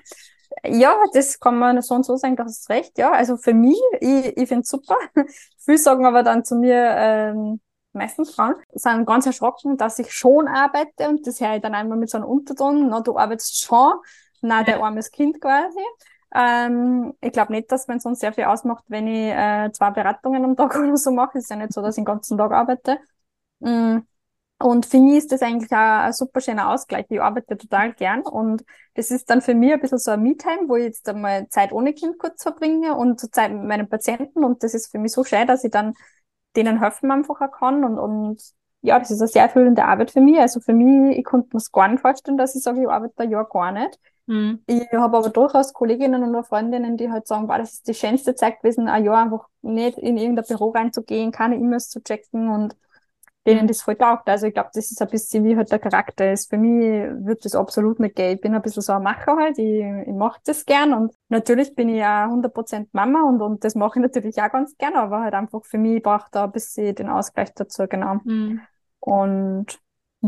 [0.63, 3.13] Ja, das kann man so und so sagen, das ist recht, ja.
[3.13, 4.97] Also für mich, ich, ich finde es super.
[5.65, 7.61] Viele sagen aber dann zu mir, ähm,
[7.97, 11.99] meistens Frauen, sind ganz erschrocken, dass ich schon arbeite und das höre ich dann einmal
[11.99, 13.95] mit so einem Unterton, na, du arbeitest schon,
[14.43, 15.81] na, der armes Kind quasi.
[16.35, 20.45] Ähm, ich glaube nicht, dass man sonst sehr viel ausmacht, wenn ich äh, zwei Beratungen
[20.45, 21.39] am Tag oder so mache.
[21.39, 22.99] Es ist ja nicht so, dass ich den ganzen Tag arbeite.
[23.61, 23.99] Mm.
[24.59, 27.05] Und für mich ist das eigentlich auch ein super schöner Ausgleich.
[27.11, 30.69] Ich arbeite total gern und das ist dann für mich ein bisschen so ein Me-Time,
[30.69, 34.63] wo ich jetzt einmal Zeit ohne Kind kurz verbringe und Zeit mit meinen Patienten und
[34.63, 35.93] das ist für mich so schön, dass ich dann
[36.57, 38.43] denen helfen einfach auch kann und, und
[38.83, 40.39] ja, das ist eine sehr erfüllende Arbeit für mich.
[40.39, 43.15] Also für mich, ich konnte mir es gar nicht vorstellen, dass ich sage, ich arbeite
[43.17, 43.99] da ja gar nicht.
[44.27, 44.63] Mhm.
[44.67, 48.35] Ich habe aber durchaus Kolleginnen und Freundinnen, die halt sagen, boah, das ist die schönste
[48.35, 52.77] Zeit gewesen, ein Jahr einfach nicht in irgendein Büro reinzugehen, keine E-Mails zu checken und
[53.47, 54.29] denen das voll taugt.
[54.29, 56.51] Also ich glaube, das ist ein bisschen wie halt der Charakter ist.
[56.51, 56.81] Für mich
[57.25, 58.35] wird das absolut nicht gehen.
[58.37, 59.59] Ich bin ein bisschen so ein Macher halt.
[59.59, 63.75] Ich, ich mache das gern und natürlich bin ich ja 100% Mama und, und das
[63.75, 66.95] mache ich natürlich auch ganz gern, aber halt einfach für mich braucht da ein bisschen
[66.95, 68.21] den Ausgleich dazu, genau.
[68.25, 68.61] Mhm.
[69.01, 69.79] Und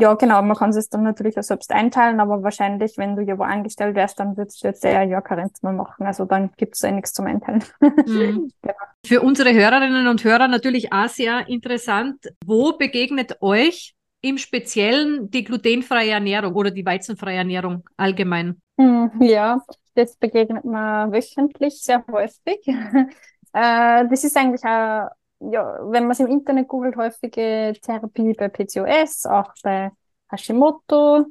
[0.01, 3.39] ja, genau, man kann es dann natürlich auch selbst einteilen, aber wahrscheinlich, wenn du ja
[3.39, 6.07] wo angestellt wärst, dann würdest du jetzt eher ja Karenz mal machen.
[6.07, 7.65] Also dann gibt es eh nichts zum Einteilen.
[7.81, 8.51] Mhm.
[8.63, 8.75] genau.
[9.07, 12.33] Für unsere Hörerinnen und Hörer natürlich auch sehr interessant.
[12.45, 18.61] Wo begegnet euch im Speziellen die glutenfreie Ernährung oder die weizenfreie Ernährung allgemein?
[18.79, 19.63] Hm, ja,
[19.95, 22.61] das begegnet man wöchentlich sehr häufig.
[23.55, 25.09] Äh, das ist eigentlich auch
[25.41, 29.91] ja, wenn man es im Internet googelt, häufige Therapie bei PCOS, auch bei
[30.31, 31.27] Hashimoto.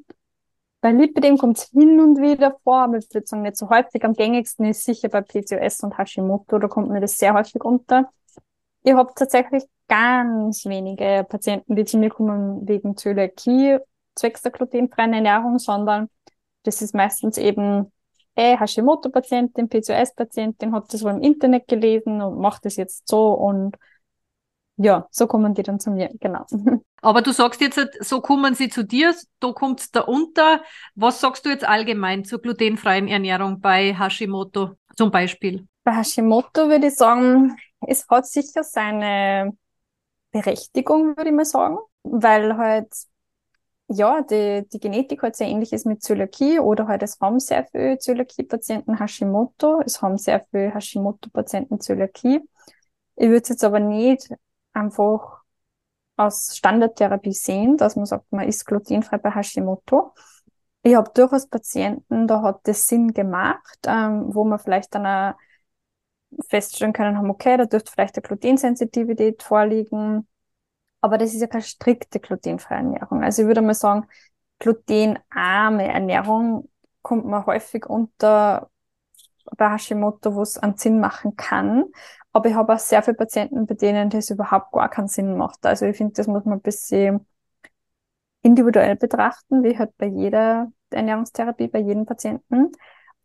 [0.80, 4.04] Bei Lipidem kommt es hin und wieder vor, aber ich würde sagen nicht so häufig.
[4.06, 8.10] Am gängigsten ist sicher bei PCOS und Hashimoto, da kommt mir das sehr häufig unter.
[8.84, 13.80] Ich habe tatsächlich ganz wenige Patienten, die zu mir kommen wegen Zöliakie,
[14.16, 16.10] zwecks der glutenfreien Ernährung, sondern
[16.64, 17.92] das ist meistens eben
[18.36, 23.78] eh Hashimoto-Patientin, PCOS-Patientin, hat das wohl im Internet gelesen und macht das jetzt so und
[24.78, 26.46] ja, so kommen die dann zu mir, genau.
[27.02, 30.62] Aber du sagst jetzt, so kommen sie zu dir, da kommt es da unter.
[30.96, 35.68] Was sagst du jetzt allgemein zur glutenfreien Ernährung bei Hashimoto zum Beispiel?
[35.84, 39.58] Bei Hashimoto würde ich sagen, es hat sicher seine
[40.32, 42.94] Berechtigung, würde ich mal sagen, weil halt,
[43.88, 47.66] ja, die, die Genetik halt sehr ähnlich ist mit Zöliakie oder halt es haben sehr
[47.72, 52.42] viele Zöliakie-Patienten Hashimoto, es haben sehr viele Hashimoto-Patienten Zöliakie.
[53.16, 54.30] Ich würde es jetzt aber nicht
[54.78, 55.42] einfach
[56.16, 60.14] als Standardtherapie sehen, dass man sagt, man ist glutenfrei bei Hashimoto.
[60.84, 65.36] Ich habe durchaus Patienten, da hat das Sinn gemacht, ähm, wo man vielleicht dann auch
[66.50, 70.28] feststellen können haben, okay, da dürfte vielleicht eine Glutensensitivität vorliegen,
[71.02, 73.24] aber das ist ja keine strikte glutenfreie Ernährung.
[73.24, 74.08] Also ich würde mal sagen,
[74.60, 76.70] glutenarme Ernährung
[77.02, 78.70] kommt man häufig unter
[79.58, 81.86] bei Hashimoto, wo es einen Sinn machen kann.
[82.34, 85.66] Aber ich habe auch sehr viele Patienten, bei denen das überhaupt gar keinen Sinn macht.
[85.66, 87.26] Also ich finde, das muss man ein bisschen
[88.42, 92.72] individuell betrachten, wie halt bei jeder Ernährungstherapie, bei jedem Patienten.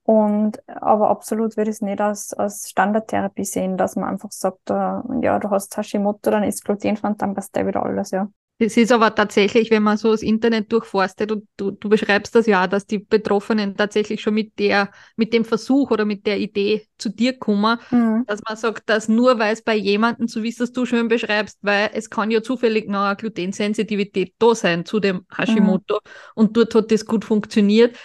[0.04, 4.70] Und aber absolut würde ich es nicht als, als Standardtherapie sehen, dass man einfach sagt,
[4.70, 8.28] äh, ja, du hast Hashimoto, dann ist glutenfrei und dann passt der wieder alles, ja.
[8.62, 12.46] Das ist aber tatsächlich, wenn man so das Internet durchforstet und du, du beschreibst das
[12.46, 16.86] ja, dass die Betroffenen tatsächlich schon mit der, mit dem Versuch oder mit der Idee
[16.96, 18.22] zu dir kommen, mhm.
[18.28, 21.58] dass man sagt, dass nur weil es bei jemandem, so wie es du schön beschreibst,
[21.62, 26.10] weil es kann ja zufällig noch eine Glutensensitivität da sein zu dem Hashimoto mhm.
[26.36, 27.96] und dort hat das gut funktioniert,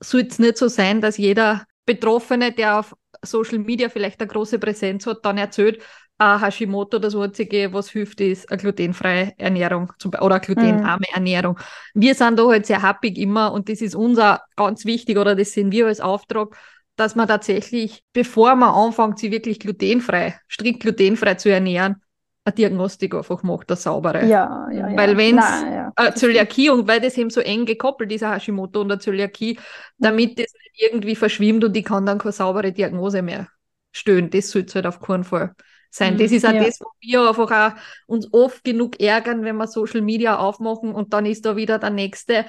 [0.00, 4.58] soll es nicht so sein, dass jeder Betroffene, der auf Social Media vielleicht eine große
[4.58, 5.82] Präsenz hat, dann erzählt,
[6.18, 11.14] ah, Hashimoto, das Einzige, was hilft, ist eine glutenfreie Ernährung zum, oder eine glutenarme mhm.
[11.14, 11.58] Ernährung.
[11.94, 15.52] Wir sind da halt sehr happy immer und das ist unser ganz wichtig oder das
[15.52, 16.56] sehen wir als Auftrag,
[16.96, 21.96] dass man tatsächlich, bevor man anfängt, sie wirklich glutenfrei, strikt glutenfrei zu ernähren,
[22.44, 24.26] eine Diagnostik einfach macht, eine saubere.
[24.26, 24.96] Ja, ja, ja.
[24.96, 29.00] Weil wenn es Zöliakie und weil das eben so eng gekoppelt ist, Hashimoto und der
[29.00, 29.58] Zöliakie,
[29.98, 33.48] damit das nicht irgendwie verschwimmt und ich kann dann keine saubere Diagnose mehr
[33.92, 34.30] stellen.
[34.30, 35.54] Das sollte halt auf keinen Fall
[35.94, 36.18] sein.
[36.18, 36.64] Das mhm, ist auch ja.
[36.64, 41.12] das, wo wir einfach auch uns oft genug ärgern, wenn wir Social Media aufmachen und
[41.12, 42.44] dann ist da wieder der nächste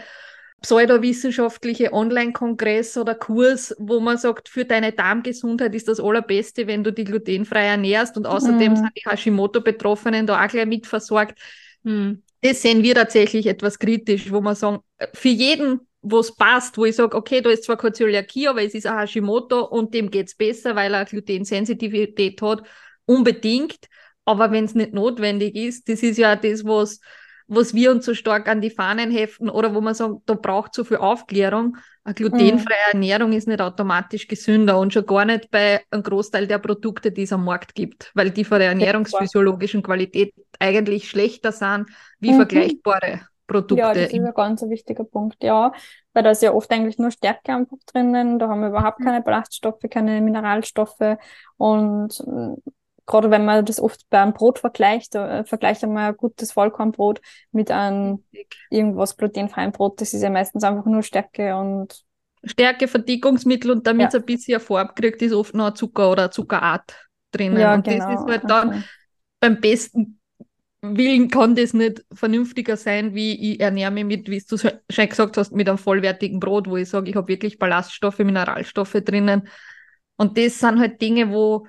[0.61, 6.91] pseudowissenschaftliche Online-Kongress oder Kurs, wo man sagt, für deine Darmgesundheit ist das Allerbeste, wenn du
[6.91, 8.75] die glutenfrei ernährst und außerdem mhm.
[8.77, 11.37] sind die Hashimoto-Betroffenen da auch gleich mitversorgt.
[11.83, 12.23] Mhm.
[12.41, 14.79] Das sehen wir tatsächlich etwas kritisch, wo man sagen,
[15.13, 18.63] für jeden, wo es passt, wo ich sage, okay, da ist zwar keine Zöliakie, aber
[18.63, 22.63] es ist ein Hashimoto und dem geht es besser, weil er Glutensensitivität hat,
[23.05, 23.87] unbedingt.
[24.25, 26.99] Aber wenn es nicht notwendig ist, das ist ja das, was
[27.47, 30.73] was wir uns so stark an die Fahnen heften oder wo man sagt, da braucht
[30.73, 31.77] so viel Aufklärung.
[32.03, 32.93] Eine glutenfreie mhm.
[32.93, 37.23] Ernährung ist nicht automatisch gesünder und schon gar nicht bei einem Großteil der Produkte, die
[37.23, 41.87] es am Markt gibt, weil die von der ernährungsphysiologischen Qualität eigentlich schlechter sind
[42.19, 42.37] wie mhm.
[42.37, 43.81] vergleichbare Produkte.
[43.81, 45.71] Ja, das ist ein ganz wichtiger Punkt, ja,
[46.13, 49.21] weil da ist ja oft eigentlich nur Stärke einfach drinnen, da haben wir überhaupt keine
[49.21, 51.17] Ballaststoffe, keine Mineralstoffe
[51.57, 52.23] und
[53.05, 57.71] gerade wenn man das oft beim Brot vergleicht, äh, vergleicht einmal ein gutes Vollkornbrot mit
[57.71, 58.23] einem
[58.69, 62.03] irgendwas glutenfreien Brot, das ist ja meistens einfach nur Stärke und
[62.43, 64.19] Stärke, Verdickungsmittel und damit es ja.
[64.19, 66.95] ein bisschen Farbe kriegt, ist oft noch Zucker oder Zuckerart
[67.31, 67.59] drinnen.
[67.59, 68.11] Ja, und genau.
[68.11, 68.83] das ist halt dann okay.
[69.39, 70.19] beim besten
[70.81, 75.37] Willen kann das nicht vernünftiger sein, wie ich ernähre mich mit, wie du schon gesagt
[75.37, 79.47] hast, mit einem vollwertigen Brot, wo ich sage, ich habe wirklich Ballaststoffe, Mineralstoffe drinnen.
[80.17, 81.67] Und das sind halt Dinge, wo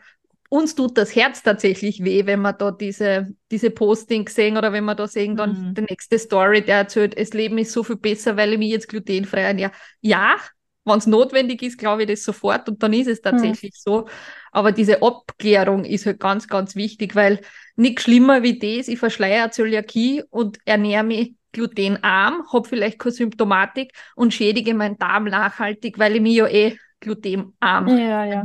[0.48, 4.84] uns tut das Herz tatsächlich weh, wenn wir da diese, diese Postings sehen oder wenn
[4.84, 5.74] wir da sehen, dann mhm.
[5.74, 8.88] die nächste Story, der erzählt, das Leben ist so viel besser, weil ich mich jetzt
[8.88, 9.72] glutenfrei ernähre.
[10.00, 10.36] Ja,
[10.84, 13.90] wenn es notwendig ist, glaube ich das sofort und dann ist es tatsächlich mhm.
[13.90, 14.08] so.
[14.52, 17.40] Aber diese Abklärung ist halt ganz, ganz wichtig, weil
[17.74, 23.92] nichts schlimmer wie das, ich verschleiere Zöliakie und ernähre mich glutenarm, habe vielleicht keine Symptomatik
[24.14, 28.44] und schädige meinen Darm nachhaltig, weil ich mich ja eh glutenarm ja, ja.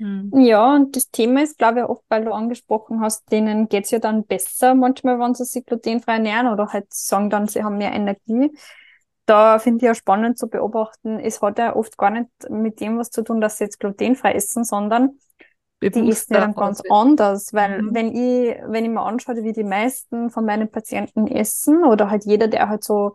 [0.00, 0.30] Mhm.
[0.40, 3.90] Ja, und das Thema ist, glaube ich, oft, weil du angesprochen hast, denen geht es
[3.90, 7.76] ja dann besser manchmal, wenn sie sich glutenfrei ernähren oder halt sagen dann, sie haben
[7.76, 8.50] mehr Energie.
[9.26, 12.98] Da finde ich ja spannend zu beobachten, es hat ja oft gar nicht mit dem
[12.98, 15.18] was zu tun, dass sie jetzt glutenfrei essen, sondern
[15.80, 17.94] Bewusster die essen ja dann ganz anders, weil mhm.
[17.94, 22.24] wenn ich, wenn ich mir anschaue, wie die meisten von meinen Patienten essen oder halt
[22.24, 23.14] jeder, der halt so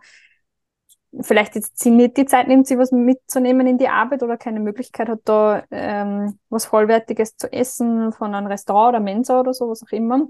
[1.21, 4.59] vielleicht jetzt sie nicht die Zeit nimmt, sie was mitzunehmen in die Arbeit oder keine
[4.59, 9.69] Möglichkeit hat, da ähm, was Vollwertiges zu essen von einem Restaurant oder Mensa oder so,
[9.69, 10.27] was auch immer.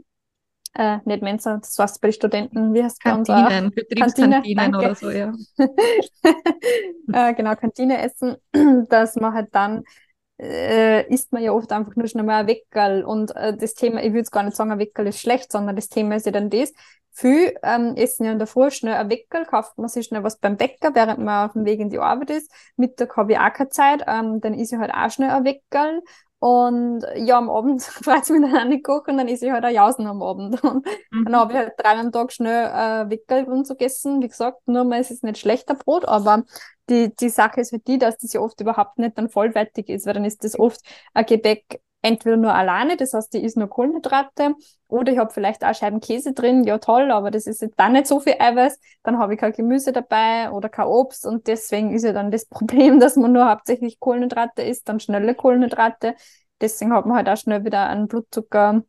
[0.73, 3.29] Äh, nicht Mensa, das war's bei den Studenten, wie heißt es bei uns?
[3.73, 5.33] Betriebskantinen oder so, ja.
[7.13, 8.35] äh, genau, Kantine essen,
[8.89, 9.85] dass man halt dann
[10.39, 13.03] äh, isst man ja oft einfach nur schnell mal ein Weckerl.
[13.03, 15.75] Und äh, das Thema, ich würde jetzt gar nicht sagen, ein Weckerl ist schlecht, sondern
[15.75, 16.71] das Thema ist ja dann das,
[17.15, 20.37] viel ähm, essen ja in der Früh schnell ein Weckerl, kauft man sich schnell was
[20.37, 22.51] beim Bäcker, während man auf dem Weg in die Arbeit ist.
[22.75, 26.01] Mittag habe ich auch keine Zeit, ähm, dann ist ich halt auch schnell ein Weckerl.
[26.39, 29.51] Und ja, am Abend freut es mich dann auch nicht kochen und dann esse ich
[29.51, 30.61] halt auch Jausen am Abend.
[30.63, 31.25] Und mhm.
[31.25, 34.21] dann habe ich halt drei am Tag schnell äh, Weckerl und so gegessen.
[34.21, 36.43] Wie gesagt, nur mal, es ist nicht schlechter Brot, aber
[36.89, 40.05] die, die Sache ist halt die, dass das ja oft überhaupt nicht dann vollwertig ist,
[40.05, 40.81] weil dann ist das oft
[41.13, 44.53] ein Gebäck entweder nur alleine, das heißt, die ist nur Kohlenhydrate,
[44.87, 48.05] oder ich habe vielleicht auch Scheiben Käse drin, ja toll, aber das ist dann nicht
[48.05, 52.03] so viel Eiweiß, dann habe ich kein Gemüse dabei oder kein Obst und deswegen ist
[52.03, 56.15] ja dann das Problem, dass man nur hauptsächlich Kohlenhydrate isst, dann schnelle Kohlenhydrate.
[56.61, 58.83] Deswegen hat man halt auch schnell wieder einen Blutzucker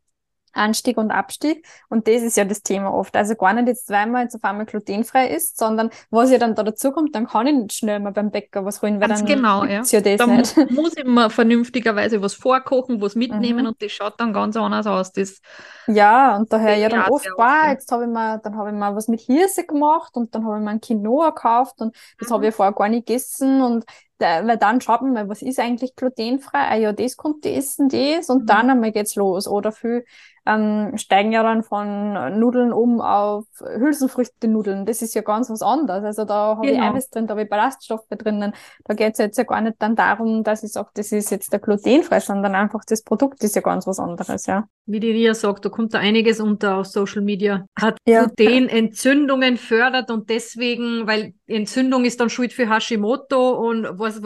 [0.56, 1.66] Anstieg und Abstieg.
[1.88, 3.16] Und das ist ja das Thema oft.
[3.16, 6.62] Also gar nicht jetzt zweimal jetzt auf einmal glutenfrei ist, sondern was ja dann da
[6.62, 9.28] dazu kommt, dann kann ich nicht schnell mal beim Bäcker was holen, weil Ganz dann
[9.28, 9.82] genau, ja.
[9.82, 10.70] ja das da nicht.
[10.70, 13.68] muss ich mir vernünftigerweise was vorkochen, was mitnehmen mhm.
[13.68, 15.12] und das schaut dann ganz anders aus.
[15.12, 15.40] Das
[15.86, 18.94] ja, und daher ja dann oft, wow, jetzt habe ich mal, dann habe ich mal
[18.96, 22.34] was mit Hirse gemacht und dann habe ich mal ein Quinoa gekauft und das mhm.
[22.34, 23.84] habe ich vorher gar nicht gegessen und
[24.18, 26.58] weil dann schaut man mal, was ist eigentlich glutenfrei?
[26.58, 28.46] Ah ja, das kommt die essen, das und mhm.
[28.46, 29.46] dann einmal geht's los.
[29.46, 30.04] Oder viel
[30.46, 34.86] ähm, steigen ja dann von Nudeln um auf Hülsenfrüchte-Nudeln.
[34.86, 36.04] Das ist ja ganz was anderes.
[36.04, 36.78] Also da habe genau.
[36.78, 38.52] ich Eiweiß drin, da habe ich Ballaststoffe drinnen.
[38.84, 41.58] Da geht's jetzt ja gar nicht dann darum, dass ich sage, das ist jetzt der
[41.58, 44.68] glutenfrei, sondern einfach das Produkt ist ja ganz was anderes, ja.
[44.86, 47.66] Wie die Ria sagt, da kommt da einiges unter auf Social Media.
[47.76, 48.26] Hat ja.
[48.26, 54.22] Gluten Entzündungen fördert und deswegen, weil Entzündung ist dann schuld für Hashimoto und was,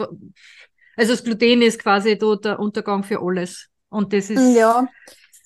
[0.95, 3.69] also das Gluten ist quasi dort der Untergang für alles.
[3.89, 4.55] Und das ist.
[4.55, 4.87] Ja.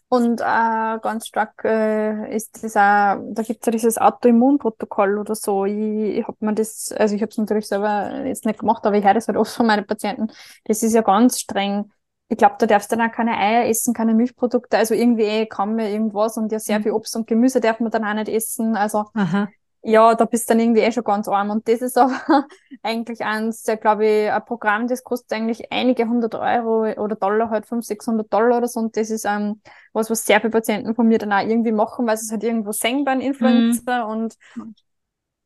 [0.08, 5.36] Und äh, ganz stark äh, ist das auch, da gibt es ja dieses Autoimmunprotokoll oder
[5.36, 5.66] so.
[5.66, 8.98] Ich, ich habe mir das, also ich habe es natürlich selber jetzt nicht gemacht, aber
[8.98, 10.28] ich höre das halt oft von meinen Patienten.
[10.66, 11.92] Das ist ja ganz streng.
[12.28, 15.76] Ich glaube, da darfst du dann auch keine Eier essen, keine Milchprodukte, also irgendwie kann
[15.76, 16.84] man irgendwas und ja sehr mhm.
[16.84, 18.76] viel Obst und Gemüse darf man dann auch nicht essen.
[18.76, 19.48] Also Aha
[19.88, 21.52] ja, da bist du dann irgendwie eh schon ganz arm.
[21.52, 22.12] Und das ist aber
[22.84, 27.52] eigentlich eins, der, glaube ich, ein Programm, das kostet eigentlich einige hundert Euro oder Dollar,
[27.52, 28.80] halt 500, 600 Dollar oder so.
[28.80, 29.62] Und das ist ähm,
[29.94, 32.44] was, was sehr viele Patienten von mir dann auch irgendwie machen, weil sie es halt
[32.44, 34.06] irgendwo sehen beim Influencer.
[34.06, 34.12] Mhm.
[34.12, 34.36] Und,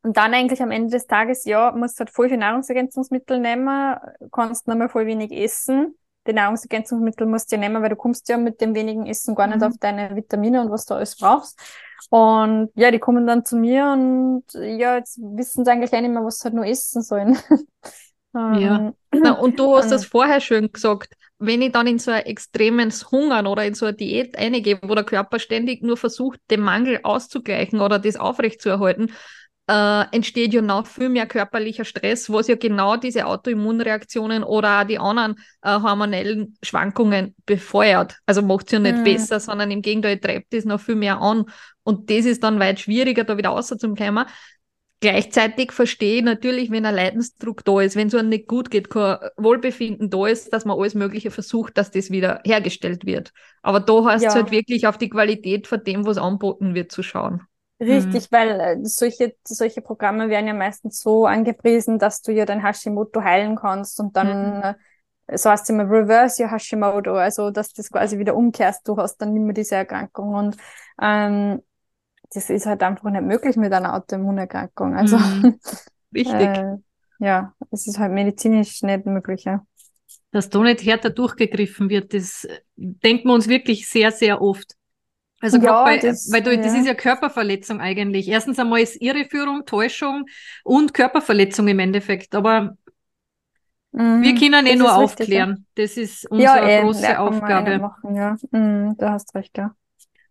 [0.04, 3.98] und dann eigentlich am Ende des Tages, ja, musst du halt voll viel Nahrungsergänzungsmittel nehmen,
[4.32, 5.96] kannst nochmal voll wenig essen.
[6.28, 9.48] Die Nahrungsergänzungsmittel musst du ja nehmen, weil du kommst ja mit dem wenigen Essen gar
[9.48, 9.64] nicht mhm.
[9.64, 11.60] auf deine Vitamine und was du alles brauchst.
[12.10, 16.24] Und ja, die kommen dann zu mir und ja, jetzt wissen sie eigentlich nicht mehr,
[16.24, 17.38] was sie halt nur essen sollen.
[18.34, 18.94] ja.
[19.12, 21.14] Na, und du hast das vorher schön gesagt.
[21.38, 24.94] Wenn ich dann in so ein extremes Hungern oder in so eine Diät eingehe, wo
[24.94, 29.14] der Körper ständig nur versucht, den Mangel auszugleichen oder das aufrechtzuerhalten,
[29.70, 34.84] äh, entsteht ja noch viel mehr körperlicher Stress, was ja genau diese Autoimmunreaktionen oder auch
[34.84, 38.18] die anderen äh, hormonellen Schwankungen befeuert.
[38.26, 39.04] Also macht es ja nicht mhm.
[39.04, 41.46] besser, sondern im Gegenteil treibt es noch viel mehr an.
[41.84, 44.26] Und das ist dann weit schwieriger, da wieder rauszukommen.
[45.02, 48.90] Gleichzeitig verstehe ich natürlich, wenn ein Leidensdruck da ist, wenn es einem nicht gut geht,
[48.90, 53.32] kein Wohlbefinden da ist, dass man alles Mögliche versucht, dass das wieder hergestellt wird.
[53.62, 54.42] Aber da heißt es ja.
[54.42, 57.42] halt wirklich auf die Qualität von dem, was anboten wird, zu schauen.
[57.80, 58.36] Richtig, mhm.
[58.36, 63.24] weil äh, solche, solche Programme werden ja meistens so angepriesen, dass du ja dein Hashimoto
[63.24, 64.64] heilen kannst und dann, mhm.
[65.28, 68.98] Äh, so heißt es immer, reverse your Hashimoto, also dass das quasi wieder umkehrst, du
[68.98, 70.58] hast dann nicht mehr diese Erkrankung und
[71.02, 71.62] ähm,
[72.34, 74.96] das ist halt einfach nicht möglich mit einer Autoimmunerkrankung.
[74.96, 75.60] Also mhm.
[76.12, 76.36] Wichtig.
[76.36, 76.76] äh,
[77.20, 79.66] ja, es ist halt medizinisch nicht möglich, ja.
[80.32, 84.76] Dass da nicht härter durchgegriffen wird, das denken wir uns wirklich sehr, sehr oft.
[85.42, 86.62] Also ja, bei, das, weil du, ja.
[86.62, 88.28] das ist ja Körperverletzung eigentlich.
[88.28, 90.26] Erstens einmal ist Irreführung, Täuschung
[90.64, 92.36] und Körperverletzung im Endeffekt.
[92.36, 92.76] Aber
[93.92, 95.50] mhm, wir können eh nur aufklären.
[95.52, 95.84] Richtig, ja.
[95.84, 97.80] Das ist unsere ja, große ja, Aufgabe.
[97.80, 98.36] Machen, ja.
[98.52, 99.74] Mhm, du hast recht, ja.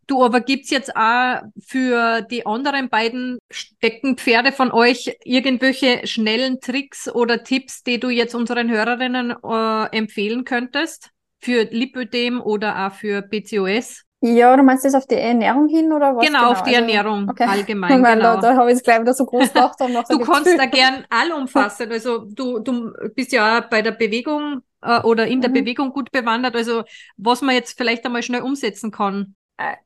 [0.06, 7.14] Du, aber gibt's jetzt auch für die anderen beiden Steckenpferde von euch irgendwelche schnellen Tricks
[7.14, 11.10] oder Tipps, die du jetzt unseren Hörerinnen äh, empfehlen könntest?
[11.40, 14.07] Für Lipödem oder auch für PCOS?
[14.20, 16.26] Ja, du meinst das auf die Ernährung hin oder was?
[16.26, 16.50] Genau, genau?
[16.50, 17.44] auf die also, Ernährung okay.
[17.44, 18.02] allgemein.
[18.02, 18.34] Weil genau.
[18.34, 19.78] Da, da habe ich es gleich wieder so groß gedacht.
[19.78, 25.00] du kannst da gern allumfassend, also du, du bist ja auch bei der Bewegung äh,
[25.02, 25.54] oder in der mhm.
[25.54, 26.82] Bewegung gut bewandert, also
[27.16, 29.36] was man jetzt vielleicht einmal schnell umsetzen kann.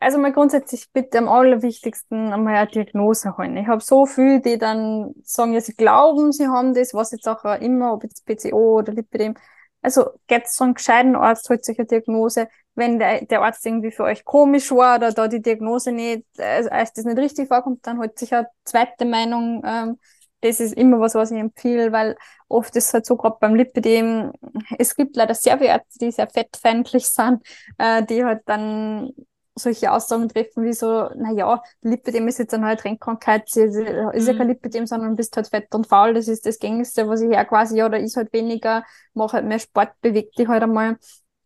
[0.00, 3.56] Also mal grundsätzlich bitte am allerwichtigsten einmal eine Diagnose holen.
[3.56, 7.26] Ich habe so viele, die dann sagen, ja, sie glauben, sie haben das, was jetzt
[7.26, 9.34] auch immer, ob jetzt PCO oder Lipidem.
[9.80, 13.90] Also geht zu einem gescheiten Arzt, holt sich eine Diagnose wenn der, der Arzt irgendwie
[13.90, 17.86] für euch komisch war oder da die Diagnose nicht, also als das nicht richtig vorkommt,
[17.86, 19.98] dann holt sich eine zweite Meinung ähm,
[20.42, 22.16] das ist immer was, was ich empfehle, weil
[22.48, 24.32] oft ist es halt so, gerade beim Lipidem,
[24.78, 27.42] es gibt leider sehr viele Ärzte, die sehr fettfeindlich sind,
[27.78, 29.12] äh, die halt dann
[29.54, 34.26] solche Aussagen treffen wie so, naja, Lipidem ist jetzt eine neue Trinkkrankheit, sie ist, ist
[34.26, 34.54] ja kein mhm.
[34.54, 37.44] Lipidem, sondern du bist halt fett und faul, das ist das Gängigste, was ich her
[37.44, 40.96] quasi, ja, da ist halt weniger, mach halt mehr Sport, beweg dich halt einmal.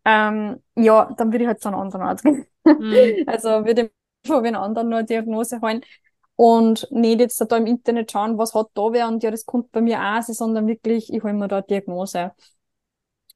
[0.08, 2.46] Ähm, ja, dann würde ich halt zu einem anderen Arzt gehen.
[2.64, 3.24] Mhm.
[3.26, 3.90] Also würde
[4.22, 5.82] ich von einem anderen nur eine Diagnose holen
[6.36, 9.72] und nicht jetzt da im Internet schauen, was hat da wer und ja, das kommt
[9.72, 12.32] bei mir auch, sondern wirklich, ich hole mir da eine Diagnose.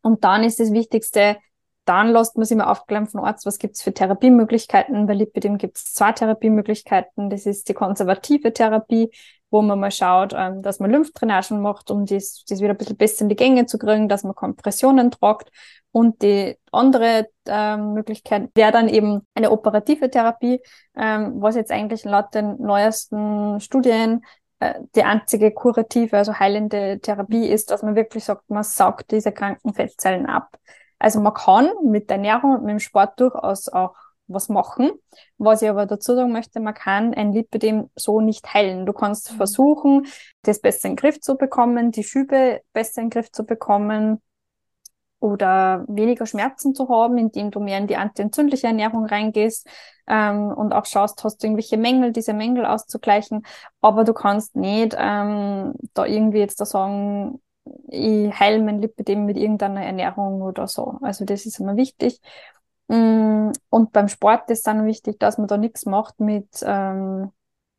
[0.02, 1.38] Und dann ist das Wichtigste,
[1.84, 5.06] dann lässt man sich mal aufklären von Arzt, was gibt's für Therapiemöglichkeiten.
[5.06, 7.30] Bei Lipidem gibt's zwei Therapiemöglichkeiten.
[7.30, 9.10] Das ist die konservative Therapie,
[9.50, 12.96] wo man mal schaut, ähm, dass man Lymphdrainagen macht, um das, das wieder ein bisschen
[12.96, 15.50] besser in die Gänge zu kriegen, dass man Kompressionen tragt.
[15.92, 20.60] Und die andere ähm, Möglichkeit wäre dann eben eine operative Therapie,
[20.96, 24.22] ähm, was jetzt eigentlich laut den neuesten Studien
[24.60, 29.32] äh, die einzige kurative, also heilende Therapie ist, dass man wirklich sagt, man saugt diese
[29.32, 30.56] kranken Fettzellen ab.
[31.00, 33.94] Also man kann mit der Ernährung und mit dem Sport durchaus auch
[34.32, 34.90] was machen.
[35.38, 38.86] Was ich aber dazu sagen möchte, man kann ein Lipidem so nicht heilen.
[38.86, 39.36] Du kannst mhm.
[39.36, 40.06] versuchen,
[40.42, 44.20] das besser in den Griff zu bekommen, die Schübe besser in den Griff zu bekommen
[45.20, 49.68] oder weniger Schmerzen zu haben, indem du mehr in die antientzündliche Ernährung reingehst
[50.06, 53.44] ähm, und auch schaust, hast du irgendwelche Mängel, diese Mängel auszugleichen.
[53.82, 57.40] Aber du kannst nicht ähm, da irgendwie jetzt da sagen,
[57.88, 60.98] ich heile mein Lipidem mit irgendeiner Ernährung oder so.
[61.02, 62.20] Also das ist immer wichtig.
[62.90, 67.30] Mm, und beim Sport ist dann wichtig, dass man da nichts macht mit, ähm,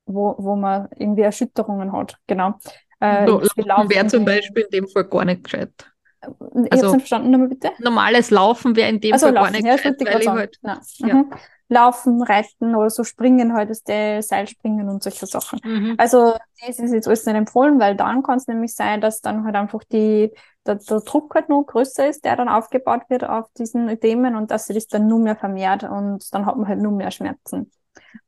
[0.05, 2.17] wo, wo man irgendwie Erschütterungen hat.
[2.27, 2.53] Genau.
[3.01, 5.73] Äh, so, wäre zum Beispiel in dem Fall gar nicht gescheit.
[6.21, 7.71] Ich also, habe nicht verstanden, nochmal bitte.
[7.79, 11.15] Normales Laufen wäre in dem also, Fall Laufen, gar nicht ja, weil ich halt, ja.
[11.15, 11.31] Mhm.
[11.71, 15.59] Laufen, Reiten oder so Springen halt, ist der Seilspringen und solche Sachen.
[15.63, 15.95] Mhm.
[15.97, 16.33] Also
[16.67, 19.55] das ist jetzt alles nicht empfohlen, weil dann kann es nämlich sein, dass dann halt
[19.55, 20.31] einfach die,
[20.65, 24.51] der, der Druck halt noch größer ist, der dann aufgebaut wird auf diesen Themen und
[24.51, 27.71] dass sich das dann nur mehr vermehrt und dann hat man halt nur mehr Schmerzen.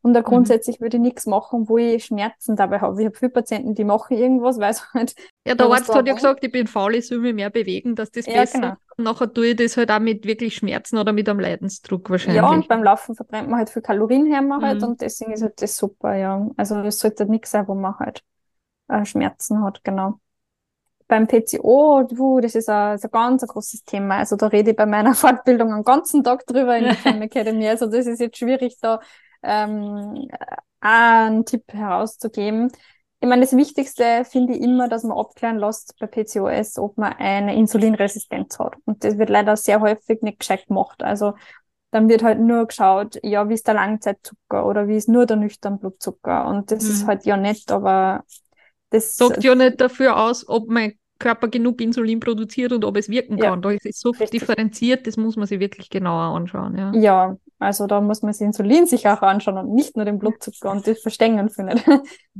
[0.01, 0.25] Und da mhm.
[0.25, 0.83] grundsätzlich mhm.
[0.83, 2.99] würde ich nichts machen, wo ich Schmerzen dabei habe.
[3.01, 5.15] Ich habe viele Patienten, die machen irgendwas, weil es halt.
[5.47, 8.11] Ja, der Arzt hat ja gesagt, ich bin faul, ich soll mich mehr bewegen, dass
[8.11, 8.75] das ja, besser genau.
[8.97, 12.41] Und nachher tue ich das halt auch mit wirklich Schmerzen oder mit einem Leidensdruck wahrscheinlich.
[12.41, 14.61] Ja, und beim Laufen verbrennt man halt viel Kalorien her halt mhm.
[14.61, 16.47] halt und deswegen ist halt das super, ja.
[16.57, 18.23] Also es sollte halt nichts sein, wo man halt
[18.87, 20.19] äh, Schmerzen hat, genau.
[21.07, 24.17] Beim PCO, du, das ist ein, ist ein ganz ein großes Thema.
[24.17, 27.67] Also da rede ich bei meiner Fortbildung einen ganzen Tag drüber in der Academy.
[27.67, 28.99] Also das ist jetzt schwierig, da
[29.43, 30.27] ähm,
[30.79, 32.71] einen Tipp herauszugeben.
[33.19, 37.13] Ich meine, das Wichtigste finde ich immer, dass man abklären lässt bei PCOS, ob man
[37.13, 38.75] eine Insulinresistenz hat.
[38.83, 41.01] Und das wird leider sehr häufig nicht gescheit gemacht.
[41.03, 41.33] Also
[41.91, 45.37] dann wird halt nur geschaut, ja, wie ist der Langzeitzucker oder wie ist nur der
[45.37, 46.47] nüchtern Blutzucker.
[46.47, 46.89] Und das mhm.
[46.89, 48.23] ist halt ja nett, aber
[48.89, 53.09] das sagt ja nicht dafür aus, ob mein Körper genug Insulin produziert und ob es
[53.09, 53.61] wirken ja, kann.
[53.61, 54.31] Da ist es so richtig.
[54.31, 56.77] differenziert, das muss man sich wirklich genauer anschauen.
[56.77, 56.91] Ja.
[56.93, 60.71] ja, also da muss man das Insulin sich auch anschauen und nicht nur den Blutzucker
[60.71, 61.83] und das Verstängen findet.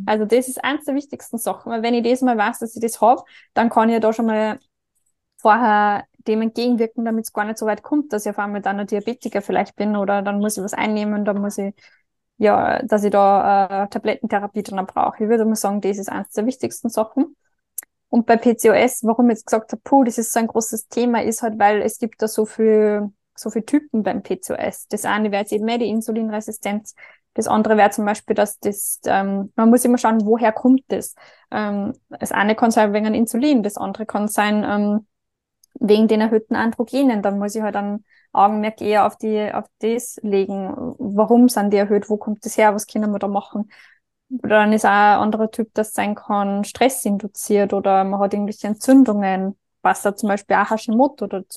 [0.05, 1.71] Also das ist eins der wichtigsten Sachen.
[1.71, 4.11] Weil wenn ich das mal weiß, dass ich das habe, dann kann ich ja da
[4.11, 4.59] schon mal
[5.37, 8.79] vorher dem entgegenwirken, damit es gar nicht so weit kommt, dass ich auf einmal dann
[8.79, 11.73] ein Diabetiker vielleicht bin oder dann muss ich was einnehmen, dann muss ich,
[12.37, 15.23] ja, dass ich da äh, Tablettentherapie dann brauche.
[15.23, 17.35] Ich würde mal sagen, das ist eins der wichtigsten Sachen.
[18.09, 21.23] Und bei PCOS, warum ich jetzt gesagt habe, puh, das ist so ein großes Thema,
[21.23, 24.87] ist halt, weil es gibt da so viel so viele Typen beim PCOS.
[24.87, 26.95] Das eine wäre jetzt eben mehr die Insulinresistenz.
[27.33, 31.15] Das andere wäre zum Beispiel, dass das, ähm, man muss immer schauen, woher kommt das.
[31.51, 35.07] Ähm, das eine kann sein wegen Insulin, das andere kann sein ähm,
[35.79, 37.21] wegen den erhöhten Androgenen.
[37.21, 40.73] Dann muss ich halt ein Augenmerk eher auf die, auf das legen.
[40.99, 42.09] Warum sind die erhöht?
[42.09, 42.75] Wo kommt das her?
[42.75, 43.69] Was können wir da machen?
[44.29, 48.33] Oder dann ist auch ein anderer Typ, das sein kann, Stress induziert oder man hat
[48.33, 51.47] irgendwelche Entzündungen, was da zum Beispiel auch Hashimoto oder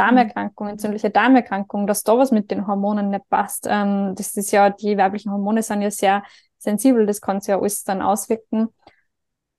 [0.00, 3.66] zur Darmerkrankung, entzündliche Darmerkrankung, dass da was mit den Hormonen nicht passt.
[3.68, 6.22] Ähm, das ist ja, die weiblichen Hormone sind ja sehr
[6.58, 8.68] sensibel, das kann sich ja alles dann auswirken.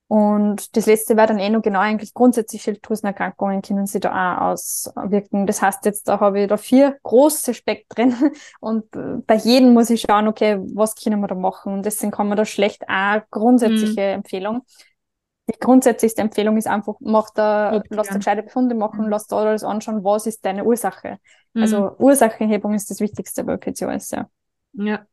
[0.08, 4.52] Und das letzte wäre dann eh noch genau eigentlich grundsätzlich Schilddrüsenerkrankungen können sie da auch
[4.52, 5.46] auswirken.
[5.46, 8.14] Das heißt jetzt, da habe ich da vier große Spektren
[8.60, 8.90] und
[9.26, 11.72] bei jedem muss ich schauen, okay, was können wir da machen?
[11.72, 14.14] Und deswegen kann man da schlecht auch grundsätzliche mhm.
[14.16, 14.62] Empfehlung
[15.48, 17.88] die grundsätzlichste Empfehlung ist einfach, mach da, okay.
[17.90, 19.10] lass da gescheite Befunde machen, mhm.
[19.10, 21.18] lass da alles anschauen, was ist deine Ursache.
[21.54, 21.62] Mhm.
[21.62, 24.28] Also Ursachenhebung ist das Wichtigste bei PCOS, ja.
[24.74, 25.06] Ja.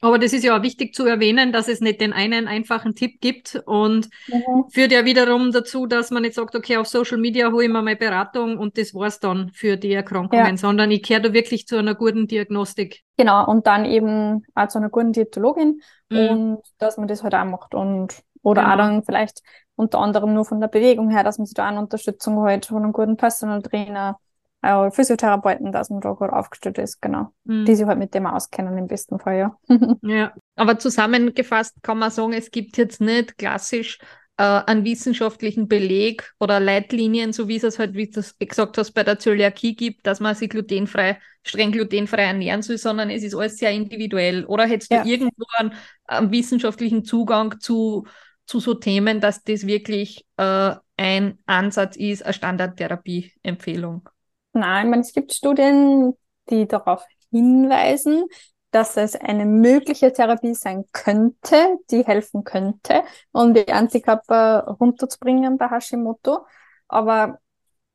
[0.00, 3.20] Aber das ist ja auch wichtig zu erwähnen, dass es nicht den einen einfachen Tipp
[3.20, 4.64] gibt und mhm.
[4.70, 7.82] führt ja wiederum dazu, dass man nicht sagt, okay, auf Social Media hole ich mir
[7.82, 10.56] meine Beratung und das war's dann für die Erkrankungen, ja.
[10.56, 13.02] sondern ich kehre da wirklich zu einer guten Diagnostik.
[13.16, 16.28] Genau, und dann eben auch zu einer guten Diätologin mhm.
[16.28, 18.72] und dass man das halt auch macht und Oder Genau.
[18.74, 19.42] auch dann vielleicht
[19.76, 22.82] unter anderem nur von der Bewegung her, dass man sich da eine Unterstützung holt von
[22.82, 24.18] einem guten Personal Trainer,
[24.62, 27.32] äh, Physiotherapeuten, dass man da gut aufgestellt ist, genau.
[27.44, 27.64] Mhm.
[27.64, 29.56] Die sich halt mit dem auskennen im besten Fall, ja.
[30.02, 33.98] Ja, Aber zusammengefasst kann man sagen, es gibt jetzt nicht klassisch
[34.36, 38.78] äh, einen wissenschaftlichen Beleg oder Leitlinien, so wie es es halt, wie du es gesagt
[38.78, 43.22] hast, bei der Zöliakie gibt, dass man sich glutenfrei, streng glutenfrei ernähren soll, sondern es
[43.24, 44.44] ist alles sehr individuell.
[44.44, 45.02] Oder hättest Ja.
[45.02, 45.72] du irgendwo einen,
[46.04, 48.06] einen wissenschaftlichen Zugang zu,
[48.48, 54.08] zu so Themen, dass das wirklich äh, ein Ansatz ist, eine Standardtherapie-Empfehlung?
[54.54, 56.14] Nein, ich meine, es gibt Studien,
[56.48, 58.24] die darauf hinweisen,
[58.70, 65.68] dass es eine mögliche Therapie sein könnte, die helfen könnte, um die Antikörper runterzubringen bei
[65.68, 66.46] Hashimoto.
[66.88, 67.38] Aber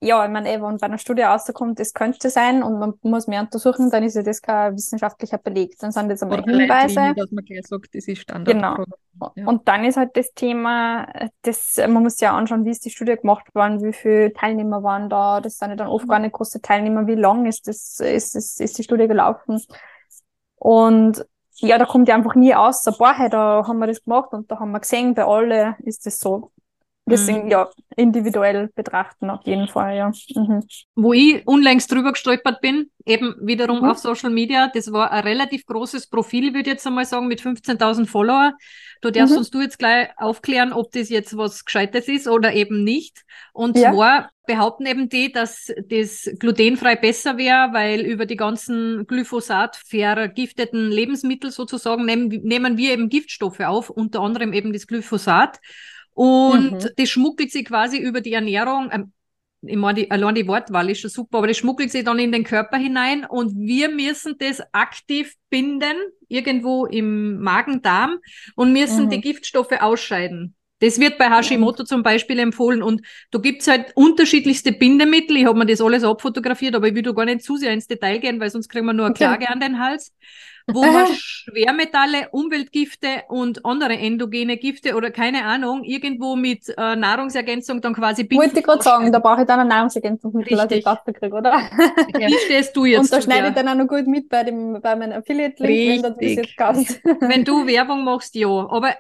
[0.03, 3.27] ja, ich meine, eh, wenn bei einer Studie rauskommt, es könnte sein und man muss
[3.27, 5.77] mehr untersuchen, dann ist ja das kein wissenschaftlicher Beleg.
[5.79, 7.13] Dann sind das einmal Oder Hinweise.
[7.15, 8.53] Dass man gleich sagt, das ist Standard.
[8.53, 8.83] Genau.
[9.35, 9.47] Ja.
[9.47, 11.07] Und dann ist halt das Thema,
[11.43, 15.09] das, man muss ja anschauen, wie ist die Studie gemacht worden, wie viele Teilnehmer waren
[15.09, 18.35] da, das sind ja dann oft gar nicht große Teilnehmer, wie lang ist das, ist
[18.35, 19.61] das, ist die Studie gelaufen.
[20.55, 21.25] Und
[21.57, 24.49] ja, da kommt ja einfach nie aus, boah, hey, da haben wir das gemacht und
[24.51, 26.51] da haben wir gesehen, bei alle ist das so.
[27.05, 30.11] Deswegen, ja, individuell betrachten auf jeden Fall, ja.
[30.35, 30.63] Mhm.
[30.95, 33.89] wo ich unlängst drüber gestolpert bin, eben wiederum Mhm.
[33.89, 37.41] auf Social Media, das war ein relativ großes Profil, würde ich jetzt einmal sagen, mit
[37.41, 38.53] 15.000 Follower.
[39.01, 39.39] Du darfst Mhm.
[39.39, 43.23] uns du jetzt gleich aufklären, ob das jetzt was Gescheites ist oder eben nicht.
[43.51, 43.91] Und Ja.
[43.91, 50.89] zwar behaupten eben die, dass das glutenfrei besser wäre, weil über die ganzen Glyphosat vergifteten
[50.89, 55.59] Lebensmittel sozusagen nehmen, nehmen wir eben Giftstoffe auf, unter anderem eben das Glyphosat.
[56.13, 56.89] Und Mhm.
[56.97, 59.11] das schmuggelt sich quasi über die Ernährung, ähm,
[59.65, 62.33] ich meine, die, allein die Wortwahl ist schon super, aber das schmuggelt sich dann in
[62.33, 65.95] den Körper hinein und wir müssen das aktiv binden,
[66.27, 68.17] irgendwo im Magen-Darm
[68.55, 69.09] und müssen Mhm.
[69.09, 70.55] die Giftstoffe ausscheiden.
[70.79, 73.01] Das wird bei Hashimoto zum Beispiel empfohlen und
[73.31, 75.37] da gibt's halt unterschiedlichste Bindemittel.
[75.37, 77.87] Ich habe mir das alles abfotografiert, aber ich will da gar nicht zu sehr ins
[77.87, 79.15] Detail gehen, weil sonst kriegen wir nur eine Okay.
[79.15, 80.11] Klage an den Hals.
[80.71, 87.81] Wo man Schwermetalle, Umweltgifte und andere endogene Gifte oder keine Ahnung, irgendwo mit äh, Nahrungsergänzung
[87.81, 88.45] dann quasi binden.
[88.45, 91.53] Wollte ich gerade sagen, da brauche ich dann ein Nahrungsergänzungsmittel, dass ich das kriege, oder?
[92.13, 94.81] Wie stehst du jetzt Und da schneide ich dann auch noch gut mit bei dem,
[94.81, 97.01] bei meinem Affiliate-Link, wenn du das jetzt kaufst.
[97.19, 98.47] Wenn du Werbung machst, ja.
[98.47, 98.93] Aber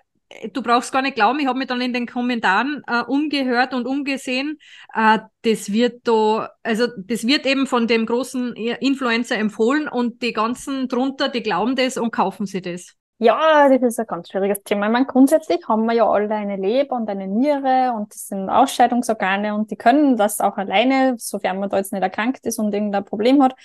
[0.51, 3.85] du brauchst gar nicht glauben, ich habe mich dann in den Kommentaren äh, umgehört und
[3.85, 4.57] umgesehen.
[4.93, 10.33] Äh, das wird da, also das wird eben von dem großen Influencer empfohlen und die
[10.33, 12.95] ganzen drunter, die glauben das und kaufen sie das.
[13.19, 14.87] Ja, das ist ein ganz schwieriges Thema.
[14.87, 18.49] Ich meine, grundsätzlich haben wir ja alle eine Leber und eine Niere und das sind
[18.49, 22.73] Ausscheidungsorgane und die können das auch alleine, sofern man da jetzt nicht erkrankt ist und
[22.73, 23.55] irgendein Problem hat,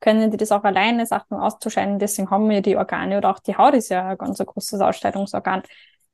[0.00, 1.98] können die das auch alleine, Sachen auszuscheiden.
[1.98, 5.62] Deswegen haben wir die Organe oder auch die Haut ist ja ein ganz großes Ausscheidungsorgan.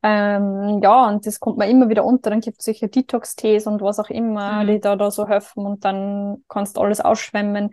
[0.03, 2.31] Ähm, ja, und das kommt man immer wieder unter.
[2.31, 4.69] Dann gibt es solche Detox-Tees und was auch immer, Mhm.
[4.69, 7.71] die da, da so helfen und dann kannst du alles ausschwemmen.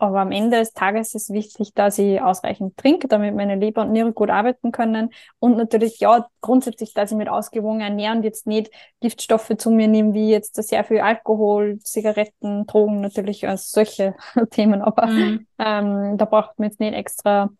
[0.00, 3.90] Aber am Ende des Tages ist wichtig, dass ich ausreichend trinke, damit meine Leber und
[3.92, 5.10] Niere gut arbeiten können.
[5.40, 8.70] Und natürlich, ja, grundsätzlich, dass ich mit ausgewogen ernähren und jetzt nicht
[9.00, 14.14] Giftstoffe zu mir nehme, wie jetzt sehr viel Alkohol, Zigaretten, Drogen, natürlich also solche
[14.50, 14.82] Themen.
[14.82, 15.46] Aber Mhm.
[15.58, 17.50] ähm, da braucht man jetzt nicht extra.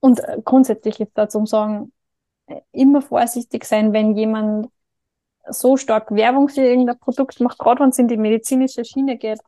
[0.00, 1.92] Und äh, grundsätzlich ist da zum Sagen,
[2.72, 4.68] immer vorsichtig sein, wenn jemand
[5.50, 9.40] so stark Werbung für irgendein Produkt macht, gerade wenn es in die medizinische Schiene geht.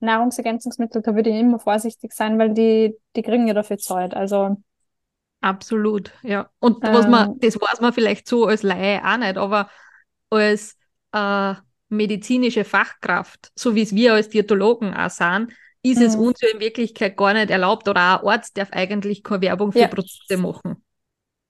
[0.00, 4.14] Nahrungsergänzungsmittel, da würde ich immer vorsichtig sein, weil die, die kriegen ja dafür Zeit.
[4.14, 4.56] Also,
[5.40, 6.50] Absolut, ja.
[6.58, 7.38] Und was man, Ähm.
[7.40, 9.70] das weiß man vielleicht so als Laie auch nicht, aber
[10.30, 10.76] als
[11.12, 11.54] äh,
[11.88, 16.22] medizinische Fachkraft, so wie es wir als Diätologen auch sind, ist es Mhm.
[16.22, 19.72] uns ja in Wirklichkeit gar nicht erlaubt oder auch ein Arzt darf eigentlich keine Werbung
[19.72, 19.88] für Ja.
[19.88, 20.82] Produkte machen.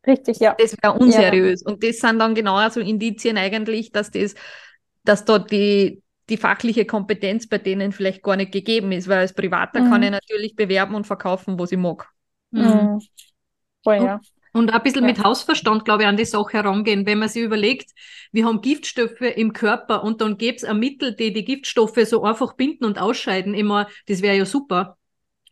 [0.07, 0.57] Richtig, ja.
[0.59, 1.62] Das wäre unseriös.
[1.62, 4.34] Und das sind dann genau so Indizien eigentlich, dass das,
[5.04, 9.34] dass dort die, die fachliche Kompetenz bei denen vielleicht gar nicht gegeben ist, weil als
[9.34, 9.90] Privater Mhm.
[9.90, 12.09] kann ich natürlich bewerben und verkaufen, was ich mag.
[12.50, 12.62] Mhm.
[12.62, 13.00] Mhm.
[13.84, 14.20] Voll, ja.
[14.52, 15.09] Und ein bisschen Ja.
[15.09, 17.04] mit Hausverstand, glaube ich, an die Sache herangehen.
[17.07, 17.90] Wenn man sich überlegt,
[18.32, 22.22] wir haben Giftstoffe im Körper und dann gäbe es ein Mittel, die die Giftstoffe so
[22.24, 24.96] einfach binden und ausscheiden, immer, das wäre ja super.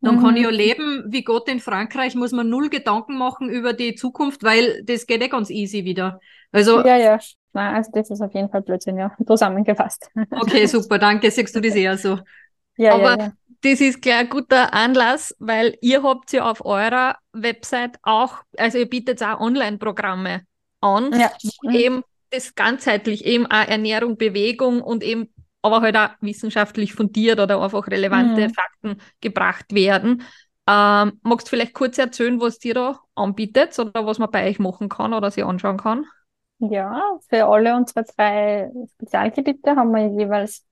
[0.05, 0.37] Dann kann Mhm.
[0.37, 4.43] ich ja leben wie Gott in Frankreich, muss man null Gedanken machen über die Zukunft,
[4.43, 6.21] weil das geht eh ganz easy wieder.
[6.53, 7.19] Also, Ja, ja.
[7.53, 9.17] Nein, also das ist auf jeden Fall Blödsinn, ja.
[9.27, 10.09] Zusammengefasst.
[10.31, 12.19] okay, super, danke, siehst du das eher so.
[12.77, 13.33] Ja, Aber ja, ja.
[13.63, 18.77] Das ist gleich ein guter Anlass, weil ihr habt ja auf eurer Website auch, also
[18.79, 20.43] ihr bietet auch Online-Programme
[20.81, 21.31] an, Ja.
[21.63, 21.75] wo Mhm.
[21.77, 25.33] eben das ganzheitlich eben auch Ernährung, Bewegung und eben
[25.65, 28.51] aber halt auch wissenschaftlich fundiert oder einfach relevante Mhm.
[28.51, 30.23] Fakten gebracht werden.
[30.69, 34.59] Ähm, magst du vielleicht kurz erzählen, was ihr da anbietet oder was man bei euch
[34.59, 36.07] machen kann oder sich anschauen kann?
[36.59, 40.65] Ja, für alle unsere drei Spezialgebiete haben wir jeweils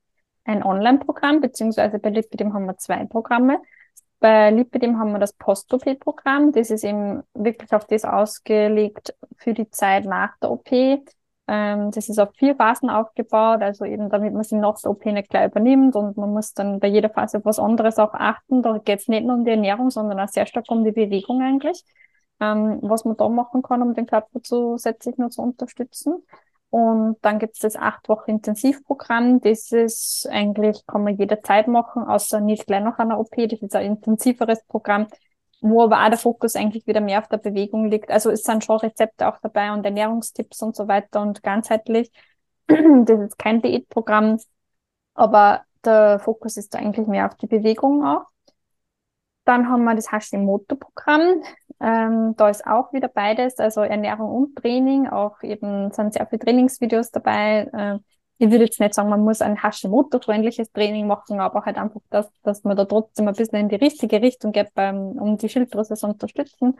[0.44, 3.60] ein Online-Programm, beziehungsweise bei Lipidem haben wir zwei Programme.
[4.20, 6.52] Bei Lipidem haben wir das Post-OP-Programm.
[6.52, 10.70] Das ist eben wirklich auf das ausgelegt für die Zeit nach der OP.
[11.52, 15.04] Ähm, das ist auf vier Phasen aufgebaut, also eben damit man sich nach der OP
[15.04, 18.62] nicht gleich übernimmt und man muss dann bei jeder Phase auf was anderes auch achten.
[18.62, 21.42] Da geht es nicht nur um die Ernährung, sondern auch sehr stark um die Bewegung
[21.42, 21.84] eigentlich
[22.42, 26.22] ähm, was man da machen kann, um den Körper zusätzlich nur zu unterstützen.
[26.70, 29.40] Und dann gibt es das acht Wochen Intensivprogramm.
[29.40, 33.36] Das ist eigentlich, kann man jederzeit machen, außer nicht gleich nach einer OP.
[33.36, 35.06] Das ist ein intensiveres Programm,
[35.62, 38.10] wo aber auch der Fokus eigentlich wieder mehr auf der Bewegung liegt.
[38.10, 42.10] Also es sind schon Rezepte auch dabei und Ernährungstipps und so weiter und ganzheitlich.
[42.68, 44.38] Das ist kein Diätprogramm,
[45.14, 48.26] aber der Fokus ist da eigentlich mehr auf die Bewegung auch.
[49.44, 51.42] Dann haben wir das Hashimoto-Programm.
[51.80, 55.08] Ähm, da ist auch wieder beides, also Ernährung und Training.
[55.08, 57.68] Auch eben sind sehr viele Trainingsvideos dabei.
[57.72, 57.98] Äh,
[58.42, 62.28] ich würde jetzt nicht sagen, man muss ein Hashimoto-freundliches Training machen, aber halt einfach, dass,
[62.42, 65.94] dass man da trotzdem ein bisschen in die richtige Richtung geht, beim, um die Schilddrüse
[65.94, 66.76] zu unterstützen.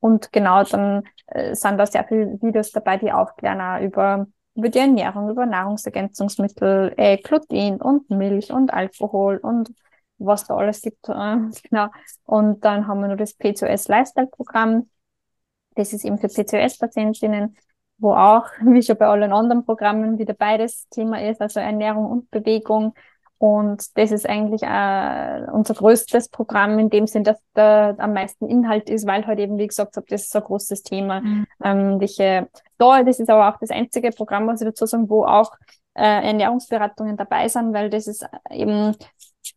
[0.00, 4.70] Und genau, dann äh, sind da sehr viele Videos dabei, die aufklären auch über, über
[4.70, 9.70] die Ernährung, über Nahrungsergänzungsmittel, äh, Gluten und Milch und Alkohol und
[10.16, 11.10] was da alles gibt.
[11.10, 11.36] Äh,
[11.68, 11.88] genau.
[12.24, 14.88] Und dann haben wir noch das PCOS Lifestyle Programm.
[15.74, 17.54] Das ist eben für PCOS-Patientinnen,
[18.02, 22.30] wo auch, wie schon bei allen anderen Programmen, wieder beides Thema ist, also Ernährung und
[22.30, 22.94] Bewegung.
[23.38, 28.46] Und das ist eigentlich äh, unser größtes Programm in dem Sinn, dass da am meisten
[28.46, 31.20] Inhalt ist, weil halt eben, wie gesagt habe, das ist so ein großes Thema.
[31.22, 31.46] Mhm.
[31.64, 32.48] Ähm, welche,
[32.78, 35.50] da, das ist aber auch das einzige Programm, was ich dazu sagen, wo auch
[35.94, 38.94] äh, Ernährungsberatungen dabei sind, weil das ist eben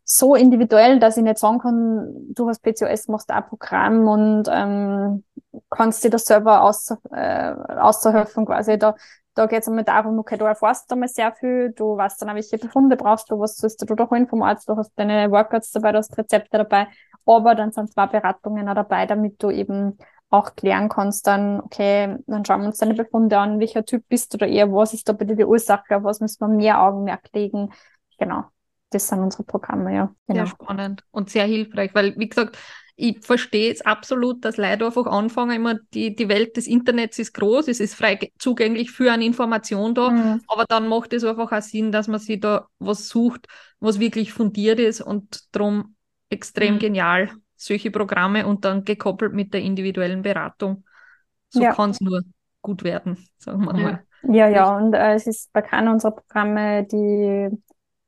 [0.06, 5.24] so individuell, dass ich nicht sagen kann, du hast PCOS, machst ein Programm und ähm,
[5.72, 8.78] kannst dir das selber aus, äh, auszuhelfen quasi.
[8.78, 8.96] Da,
[9.34, 12.36] da geht es einmal darum, okay, du erfährst einmal sehr viel, du weißt dann auch,
[12.36, 15.72] welche Befunde brauchst du, was sollst du da holen vom Arzt, du hast deine Workouts
[15.72, 16.88] dabei, du hast Rezepte dabei,
[17.26, 19.98] aber dann sind zwei Beratungen auch dabei, damit du eben
[20.30, 24.34] auch klären kannst, dann, okay, dann schauen wir uns deine Befunde an, welcher Typ bist
[24.34, 27.72] du da eher, was ist da dir die Ursache, was müssen wir mehr Augenmerk legen,
[28.20, 28.44] genau
[28.90, 30.16] das sind unsere Programme, ja.
[30.28, 30.46] Genau.
[30.46, 32.58] Sehr spannend und sehr hilfreich, weil, wie gesagt,
[32.98, 37.34] ich verstehe es absolut, dass Leute einfach anfangen, immer die, die Welt des Internets ist
[37.34, 40.42] groß, es ist frei zugänglich für eine Information da, mhm.
[40.48, 43.48] aber dann macht es einfach auch Sinn, dass man sich da was sucht,
[43.80, 45.96] was wirklich fundiert ist und darum
[46.30, 46.80] extrem mhm.
[46.80, 50.86] genial, solche Programme und dann gekoppelt mit der individuellen Beratung.
[51.50, 51.74] So ja.
[51.74, 52.22] kann es nur
[52.62, 54.04] gut werden, sagen wir mal.
[54.28, 57.50] Ja, ja, und äh, es ist bei keinem unserer Programme, die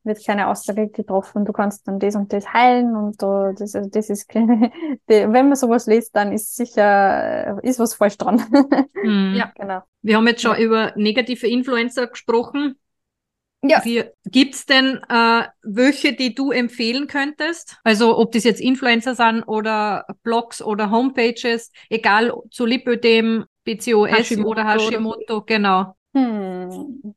[0.07, 3.89] wird keine Aussage getroffen, du kannst dann das und das heilen und uh, das, also
[3.89, 4.71] das ist, die,
[5.07, 8.41] wenn man sowas liest, dann ist sicher, ist was falsch dran.
[9.03, 9.35] Mhm.
[9.35, 9.81] Ja, genau.
[10.01, 10.63] Wir haben jetzt schon ja.
[10.63, 12.75] über negative Influencer gesprochen.
[13.63, 13.81] Ja.
[14.25, 17.77] Gibt es denn äh, welche, die du empfehlen könntest?
[17.83, 24.49] Also ob das jetzt Influencer sind oder Blogs oder Homepages, egal zu Lipödem, PCOS Hashimoto
[24.49, 25.95] oder Hashimoto, genau.
[26.13, 27.15] Hm.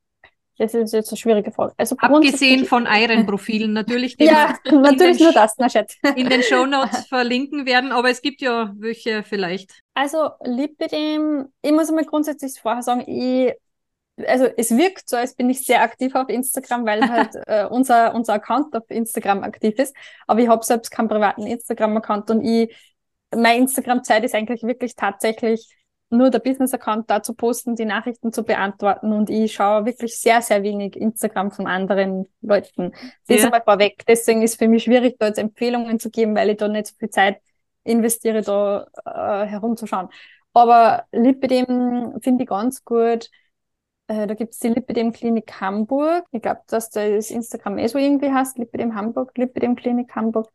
[0.61, 1.73] Das ist jetzt eine schwierige Frage.
[1.79, 4.19] Also Abgesehen von euren Profilen natürlich.
[4.19, 5.97] Die ja, natürlich nur das, na Chat.
[6.17, 9.81] In den Show Notes verlinken werden, aber es gibt ja welche vielleicht.
[9.95, 13.55] Also Lipidem, ich muss mal grundsätzlich vorher sagen, ich
[14.27, 18.15] also es wirkt so, als bin ich sehr aktiv auf Instagram, weil halt äh, unser,
[18.15, 19.97] unser Account auf Instagram aktiv ist.
[20.27, 22.77] Aber ich habe selbst keinen privaten Instagram-Account und ich,
[23.35, 25.75] meine Instagram-Zeit ist eigentlich wirklich tatsächlich
[26.11, 30.43] nur der Business-Account da zu posten, die Nachrichten zu beantworten und ich schaue wirklich sehr,
[30.43, 32.91] sehr wenig Instagram von anderen Leuten.
[32.91, 33.37] Das ja.
[33.37, 34.05] ist aber vorweg.
[34.07, 36.89] Deswegen ist es für mich schwierig, da jetzt Empfehlungen zu geben, weil ich da nicht
[36.89, 37.41] so viel Zeit
[37.85, 40.09] investiere, da äh, herumzuschauen.
[40.53, 43.31] Aber Lipidem finde ich ganz gut.
[44.09, 46.27] Äh, da gibt's die Lipidem Klinik Hamburg.
[46.33, 50.51] Ich glaube, dass das Instagram eh so irgendwie heißt, Lipidem Hamburg, Lipidem Klinik Hamburg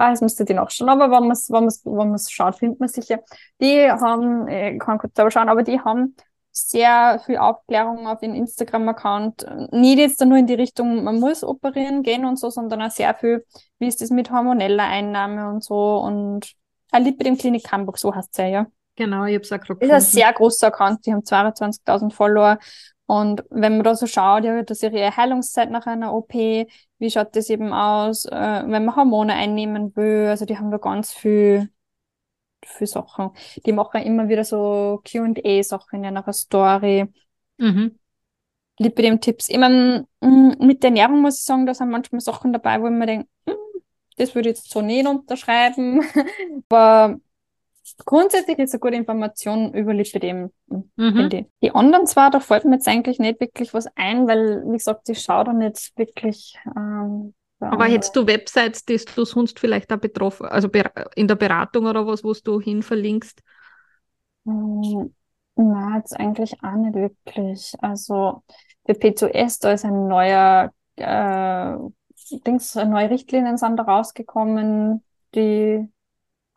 [0.00, 2.80] ah, es müsste die nachschauen, aber wenn man es wenn man's, wenn man's schaut, findet
[2.80, 3.20] man sicher.
[3.60, 6.16] Die haben, ich kann kurz selber schauen, aber die haben
[6.52, 9.46] sehr viel Aufklärung auf ihren Instagram-Account.
[9.72, 13.14] Nicht jetzt nur in die Richtung, man muss operieren gehen und so, sondern auch sehr
[13.14, 13.44] viel,
[13.78, 16.52] wie ist das mit hormoneller Einnahme und so und
[16.90, 18.66] ein Lied bei dem Klinik Hamburg, so heißt es ja, ja.
[18.96, 22.58] Genau, ich habe es auch gerade Ist ein sehr großer Account, die haben 22.000 Follower
[23.10, 27.10] und wenn man da so schaut, ja, das ist ihre Heilungszeit nach einer OP, wie
[27.10, 28.30] schaut das eben aus, äh,
[28.64, 31.70] wenn man Hormone einnehmen will, also die haben da ganz viel,
[32.64, 33.30] viel Sachen.
[33.66, 37.08] Die machen immer wieder so Q&A-Sachen in einer Story.
[37.58, 37.98] Mhm.
[38.78, 39.48] Lipidem-Tipps.
[39.48, 42.86] Ich meine, mm, mit der Ernährung muss ich sagen, da sind manchmal Sachen dabei, wo
[42.86, 43.56] ich mir denke, hm,
[44.18, 46.04] das würde ich jetzt so nicht unterschreiben.
[46.68, 47.18] Aber
[48.04, 50.50] grundsätzlich ist eine gute Information über Lipidem,
[50.96, 51.28] Mhm.
[51.30, 51.46] ich.
[51.62, 55.08] Die anderen zwar, da fällt mir jetzt eigentlich nicht wirklich was ein, weil, wie gesagt,
[55.08, 56.58] ich schaue da nicht wirklich.
[56.76, 60.68] Ähm, Aber hättest du Websites, die du sonst vielleicht auch betroffen, also
[61.14, 63.40] in der Beratung oder was, wo du hin verlinkst?
[64.46, 65.14] Hm,
[65.56, 67.74] Na, jetzt eigentlich auch nicht wirklich.
[67.80, 68.42] Also
[68.86, 71.76] für P2S, da ist ein neuer äh,
[72.46, 75.04] Dings, neue Richtlinien sind da rausgekommen,
[75.34, 75.88] die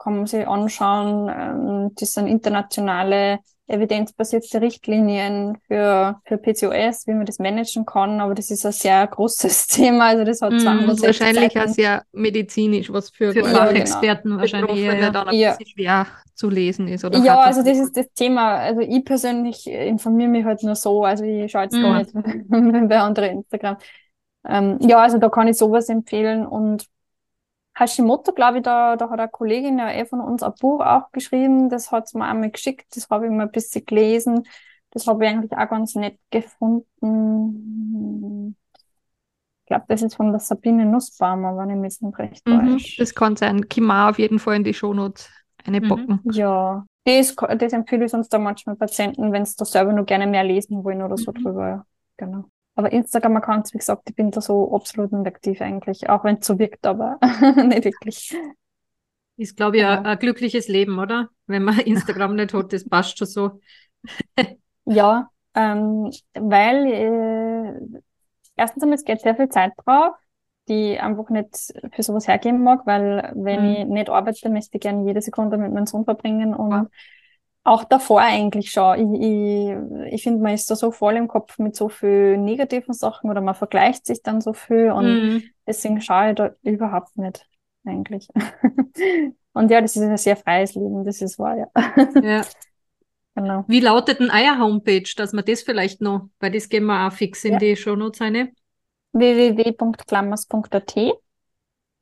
[0.03, 1.29] kann man sich anschauen.
[1.29, 8.35] Ähm, das sind internationale evidenzbasierte Richtlinien für, für PCOS, wie man das managen kann, aber
[8.35, 10.07] das ist ein sehr großes Thema.
[10.07, 14.81] Also das hat 260 Wahrscheinlich auch sehr medizinisch, was für, Für Fachexperten wahrscheinlich.
[14.81, 15.51] Betroffene Ja, dann ein Ja.
[15.51, 17.05] bisschen schwer zu lesen ist.
[17.05, 18.55] Oder Ja, also das ist das Thema.
[18.57, 21.03] Also ich persönlich informiere mich halt nur so.
[21.03, 21.81] Also ich schaue jetzt Mhm.
[21.81, 22.11] gar nicht
[22.89, 23.77] bei anderen Instagram.
[24.47, 26.45] Ähm, ja, also da kann ich sowas empfehlen.
[26.45, 26.85] Und
[27.75, 31.11] Hashimoto, glaube ich, da, da hat eine Kollegin ja eh von uns ein Buch auch
[31.11, 31.69] geschrieben.
[31.69, 32.95] Das hat sie mir einmal geschickt.
[32.95, 34.45] Das habe ich mal ein bisschen gelesen.
[34.91, 36.87] Das habe ich eigentlich auch ganz nett gefunden.
[39.63, 42.93] Ich glaube, das ist von der Sabine Nussbaumer, wenn ich mich nicht recht Mhm, täusche.
[42.97, 43.69] das kann sein.
[43.69, 45.29] Kima auf jeden Fall in die Shownotes
[45.63, 46.23] einpacken.
[46.23, 50.27] Ja, das, das empfehle ich sonst da manchmal Patienten, wenn sie da selber noch gerne
[50.27, 51.33] mehr lesen wollen oder so Mhm.
[51.33, 51.85] drüber.
[52.17, 52.45] Genau.
[52.75, 56.47] Aber Instagram-Accounts, wie gesagt, ich bin da so absolut nicht aktiv eigentlich, auch wenn es
[56.47, 57.19] so wirkt, aber
[57.67, 58.35] nicht wirklich.
[59.37, 61.29] Ist, glaube ich, ein, ein glückliches Leben, oder?
[61.47, 63.59] Wenn man Instagram nicht hat, das passt schon so.
[64.85, 68.01] Ja, ähm, weil äh,
[68.55, 70.15] erstens einmal, es geht sehr viel Zeit drauf,
[70.67, 73.75] die ich einfach nicht für sowas hergeben mag, weil wenn Mhm.
[73.83, 76.89] ich nicht arbeite, möchte ich gerne jede Sekunde mit meinem Sohn verbringen und Ja.
[77.63, 79.13] Auch davor eigentlich schon.
[79.15, 79.21] Ich,
[80.09, 83.29] ich, ich finde, man ist da so voll im Kopf mit so viel negativen Sachen
[83.29, 85.43] oder man vergleicht sich dann so viel und Mhm.
[85.67, 87.47] deswegen schaue ich da überhaupt nicht
[87.85, 88.27] eigentlich.
[89.55, 91.67] Und ja, das ist ein sehr freies Leben, das ist wahr, ja.
[92.21, 92.45] Ja.
[93.35, 93.65] Genau.
[93.67, 97.11] Wie lautet denn euer Homepage, dass wir das vielleicht noch, weil das gehen wir auch
[97.13, 97.59] fix in Ja.
[97.59, 98.51] die Shownotes rein.
[99.13, 100.95] www.klammers.at.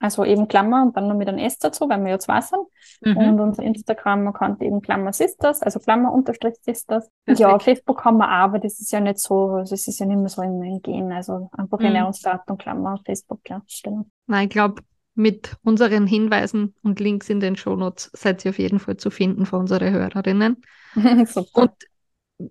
[0.01, 2.61] Also eben Klammer und dann noch mit einem S dazu, weil wir ja zwei sind.
[3.01, 3.17] Mhm.
[3.17, 7.07] Und unser Instagram-Account eben Klammer Sisters, also Klammer unterstrich Sisters.
[7.27, 7.57] Ja.
[7.59, 10.29] Facebook haben wir auch, aber das ist ja nicht so, das ist ja nicht mehr
[10.29, 11.11] so in mein Gen.
[11.11, 11.85] Also einfach Mhm.
[11.85, 14.05] Ernährungsdaten, Klammer, Facebook, ja, genau.
[14.27, 14.81] Nein, ich glaube,
[15.13, 19.45] mit unseren Hinweisen und Links in den Shownotes seid ihr auf jeden Fall zu finden
[19.45, 20.61] für unsere Hörerinnen.
[21.25, 21.63] Super.
[21.63, 21.71] Und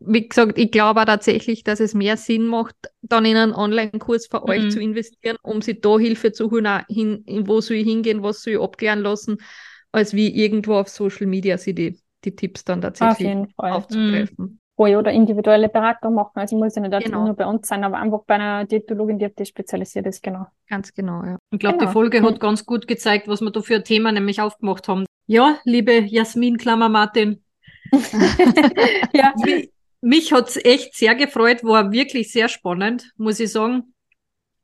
[0.01, 4.26] wie gesagt, ich glaube auch tatsächlich, dass es mehr Sinn macht, dann in einen Online-Kurs
[4.28, 4.70] für euch Mhm.
[4.70, 8.43] zu investieren, um sich da Hilfe zu holen, hin, in wo soll ich hingehen, was
[8.43, 9.38] soll ich abklären lassen,
[9.93, 13.72] als wie irgendwo auf Social Media sie die, die Tipps dann Auf tatsächlich Fall.
[13.72, 14.61] aufzugreifen.
[14.76, 16.32] Wo ich oder individuelle Beratung machen.
[16.36, 17.26] Also muss ja nicht Genau.
[17.26, 20.47] nur bei uns sein, aber einfach bei einer Diätologin, die auf das spezialisiert ist, genau.
[20.68, 21.36] Ganz genau, ja.
[21.53, 21.91] Ich glaube, Genau.
[21.91, 22.26] die Folge Mhm.
[22.26, 25.05] hat ganz gut gezeigt, was wir da für ein Thema nämlich aufgemacht haben.
[25.26, 27.43] Ja, liebe Jasmin Klammer Martin,
[29.12, 29.34] Ja,
[30.01, 33.95] mich, mich hat's echt sehr gefreut, war wirklich sehr spannend, muss ich sagen.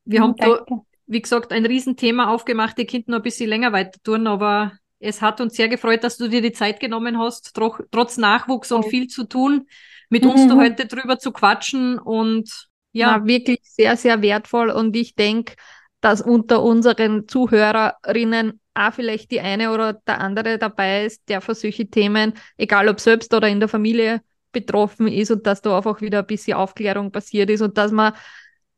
[0.05, 0.85] Wir haben da, danke.
[1.07, 2.79] wie gesagt, ein Riesenthema aufgemacht.
[2.79, 6.17] Die könnten noch ein bisschen länger weiter tun, aber es hat uns sehr gefreut, dass
[6.17, 9.67] du dir die Zeit genommen hast, tro trotz Nachwuchs und viel zu tun,
[10.09, 10.61] mit uns da Mhm.
[10.61, 15.55] heute drüber zu quatschen und ja, Na, wirklich sehr, sehr wertvoll und ich denke,
[16.01, 21.55] dass unter unseren Zuhörerinnen auch vielleicht die eine oder der andere dabei ist, der für
[21.55, 24.23] solche Themen, egal ob selbst oder in der Familie
[24.61, 28.15] betroffen ist und dass da einfach wieder ein bisschen Aufklärung passiert ist und dass man,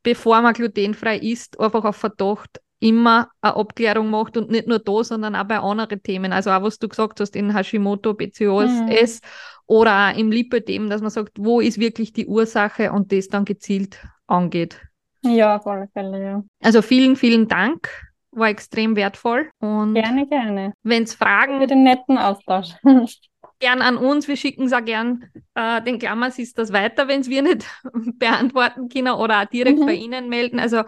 [0.02, 5.02] bevor man glutenfrei isst, einfach auf Verdacht immer eine Abklärung macht und nicht nur da,
[5.02, 6.32] sondern auch bei anderen Themen.
[6.32, 9.20] Also auch, was du gesagt hast, in Hashimoto, PCOS Mhm.
[9.66, 13.44] oder auch im Lipödem, dass man sagt, wo ist wirklich die Ursache und das dann
[13.44, 14.80] gezielt angeht.
[15.22, 16.44] Ja, auf alle Fälle, ja.
[16.62, 17.88] Also vielen, vielen Dank.
[18.30, 19.50] War extrem wertvoll.
[19.58, 20.72] Und Gerne, gerne.
[20.84, 22.74] wenn es Fragen Für den netten Austausch.
[23.60, 27.20] gern an uns, wir schicken es auch gern äh, den Klammers ist das weiter, wenn
[27.20, 27.66] es wir nicht
[28.18, 29.86] beantworten können oder auch direkt Mhm.
[29.86, 30.58] bei Ihnen melden.
[30.60, 30.82] Also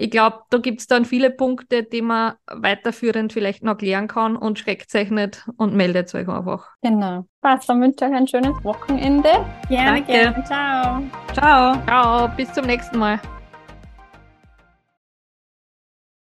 [0.00, 4.36] ich glaube, da gibt es dann viele Punkte, die man weiterführend vielleicht noch klären kann
[4.36, 6.68] und schreckt euch nicht und meldet euch einfach.
[6.82, 7.26] Genau.
[7.40, 9.30] Passt, dann wünsche ich euch ein schönes Wochenende.
[9.68, 10.12] Gerne, Danke.
[10.12, 10.44] gerne.
[10.44, 11.02] Ciao.
[11.32, 11.82] ciao.
[11.84, 13.20] Ciao, bis zum nächsten Mal.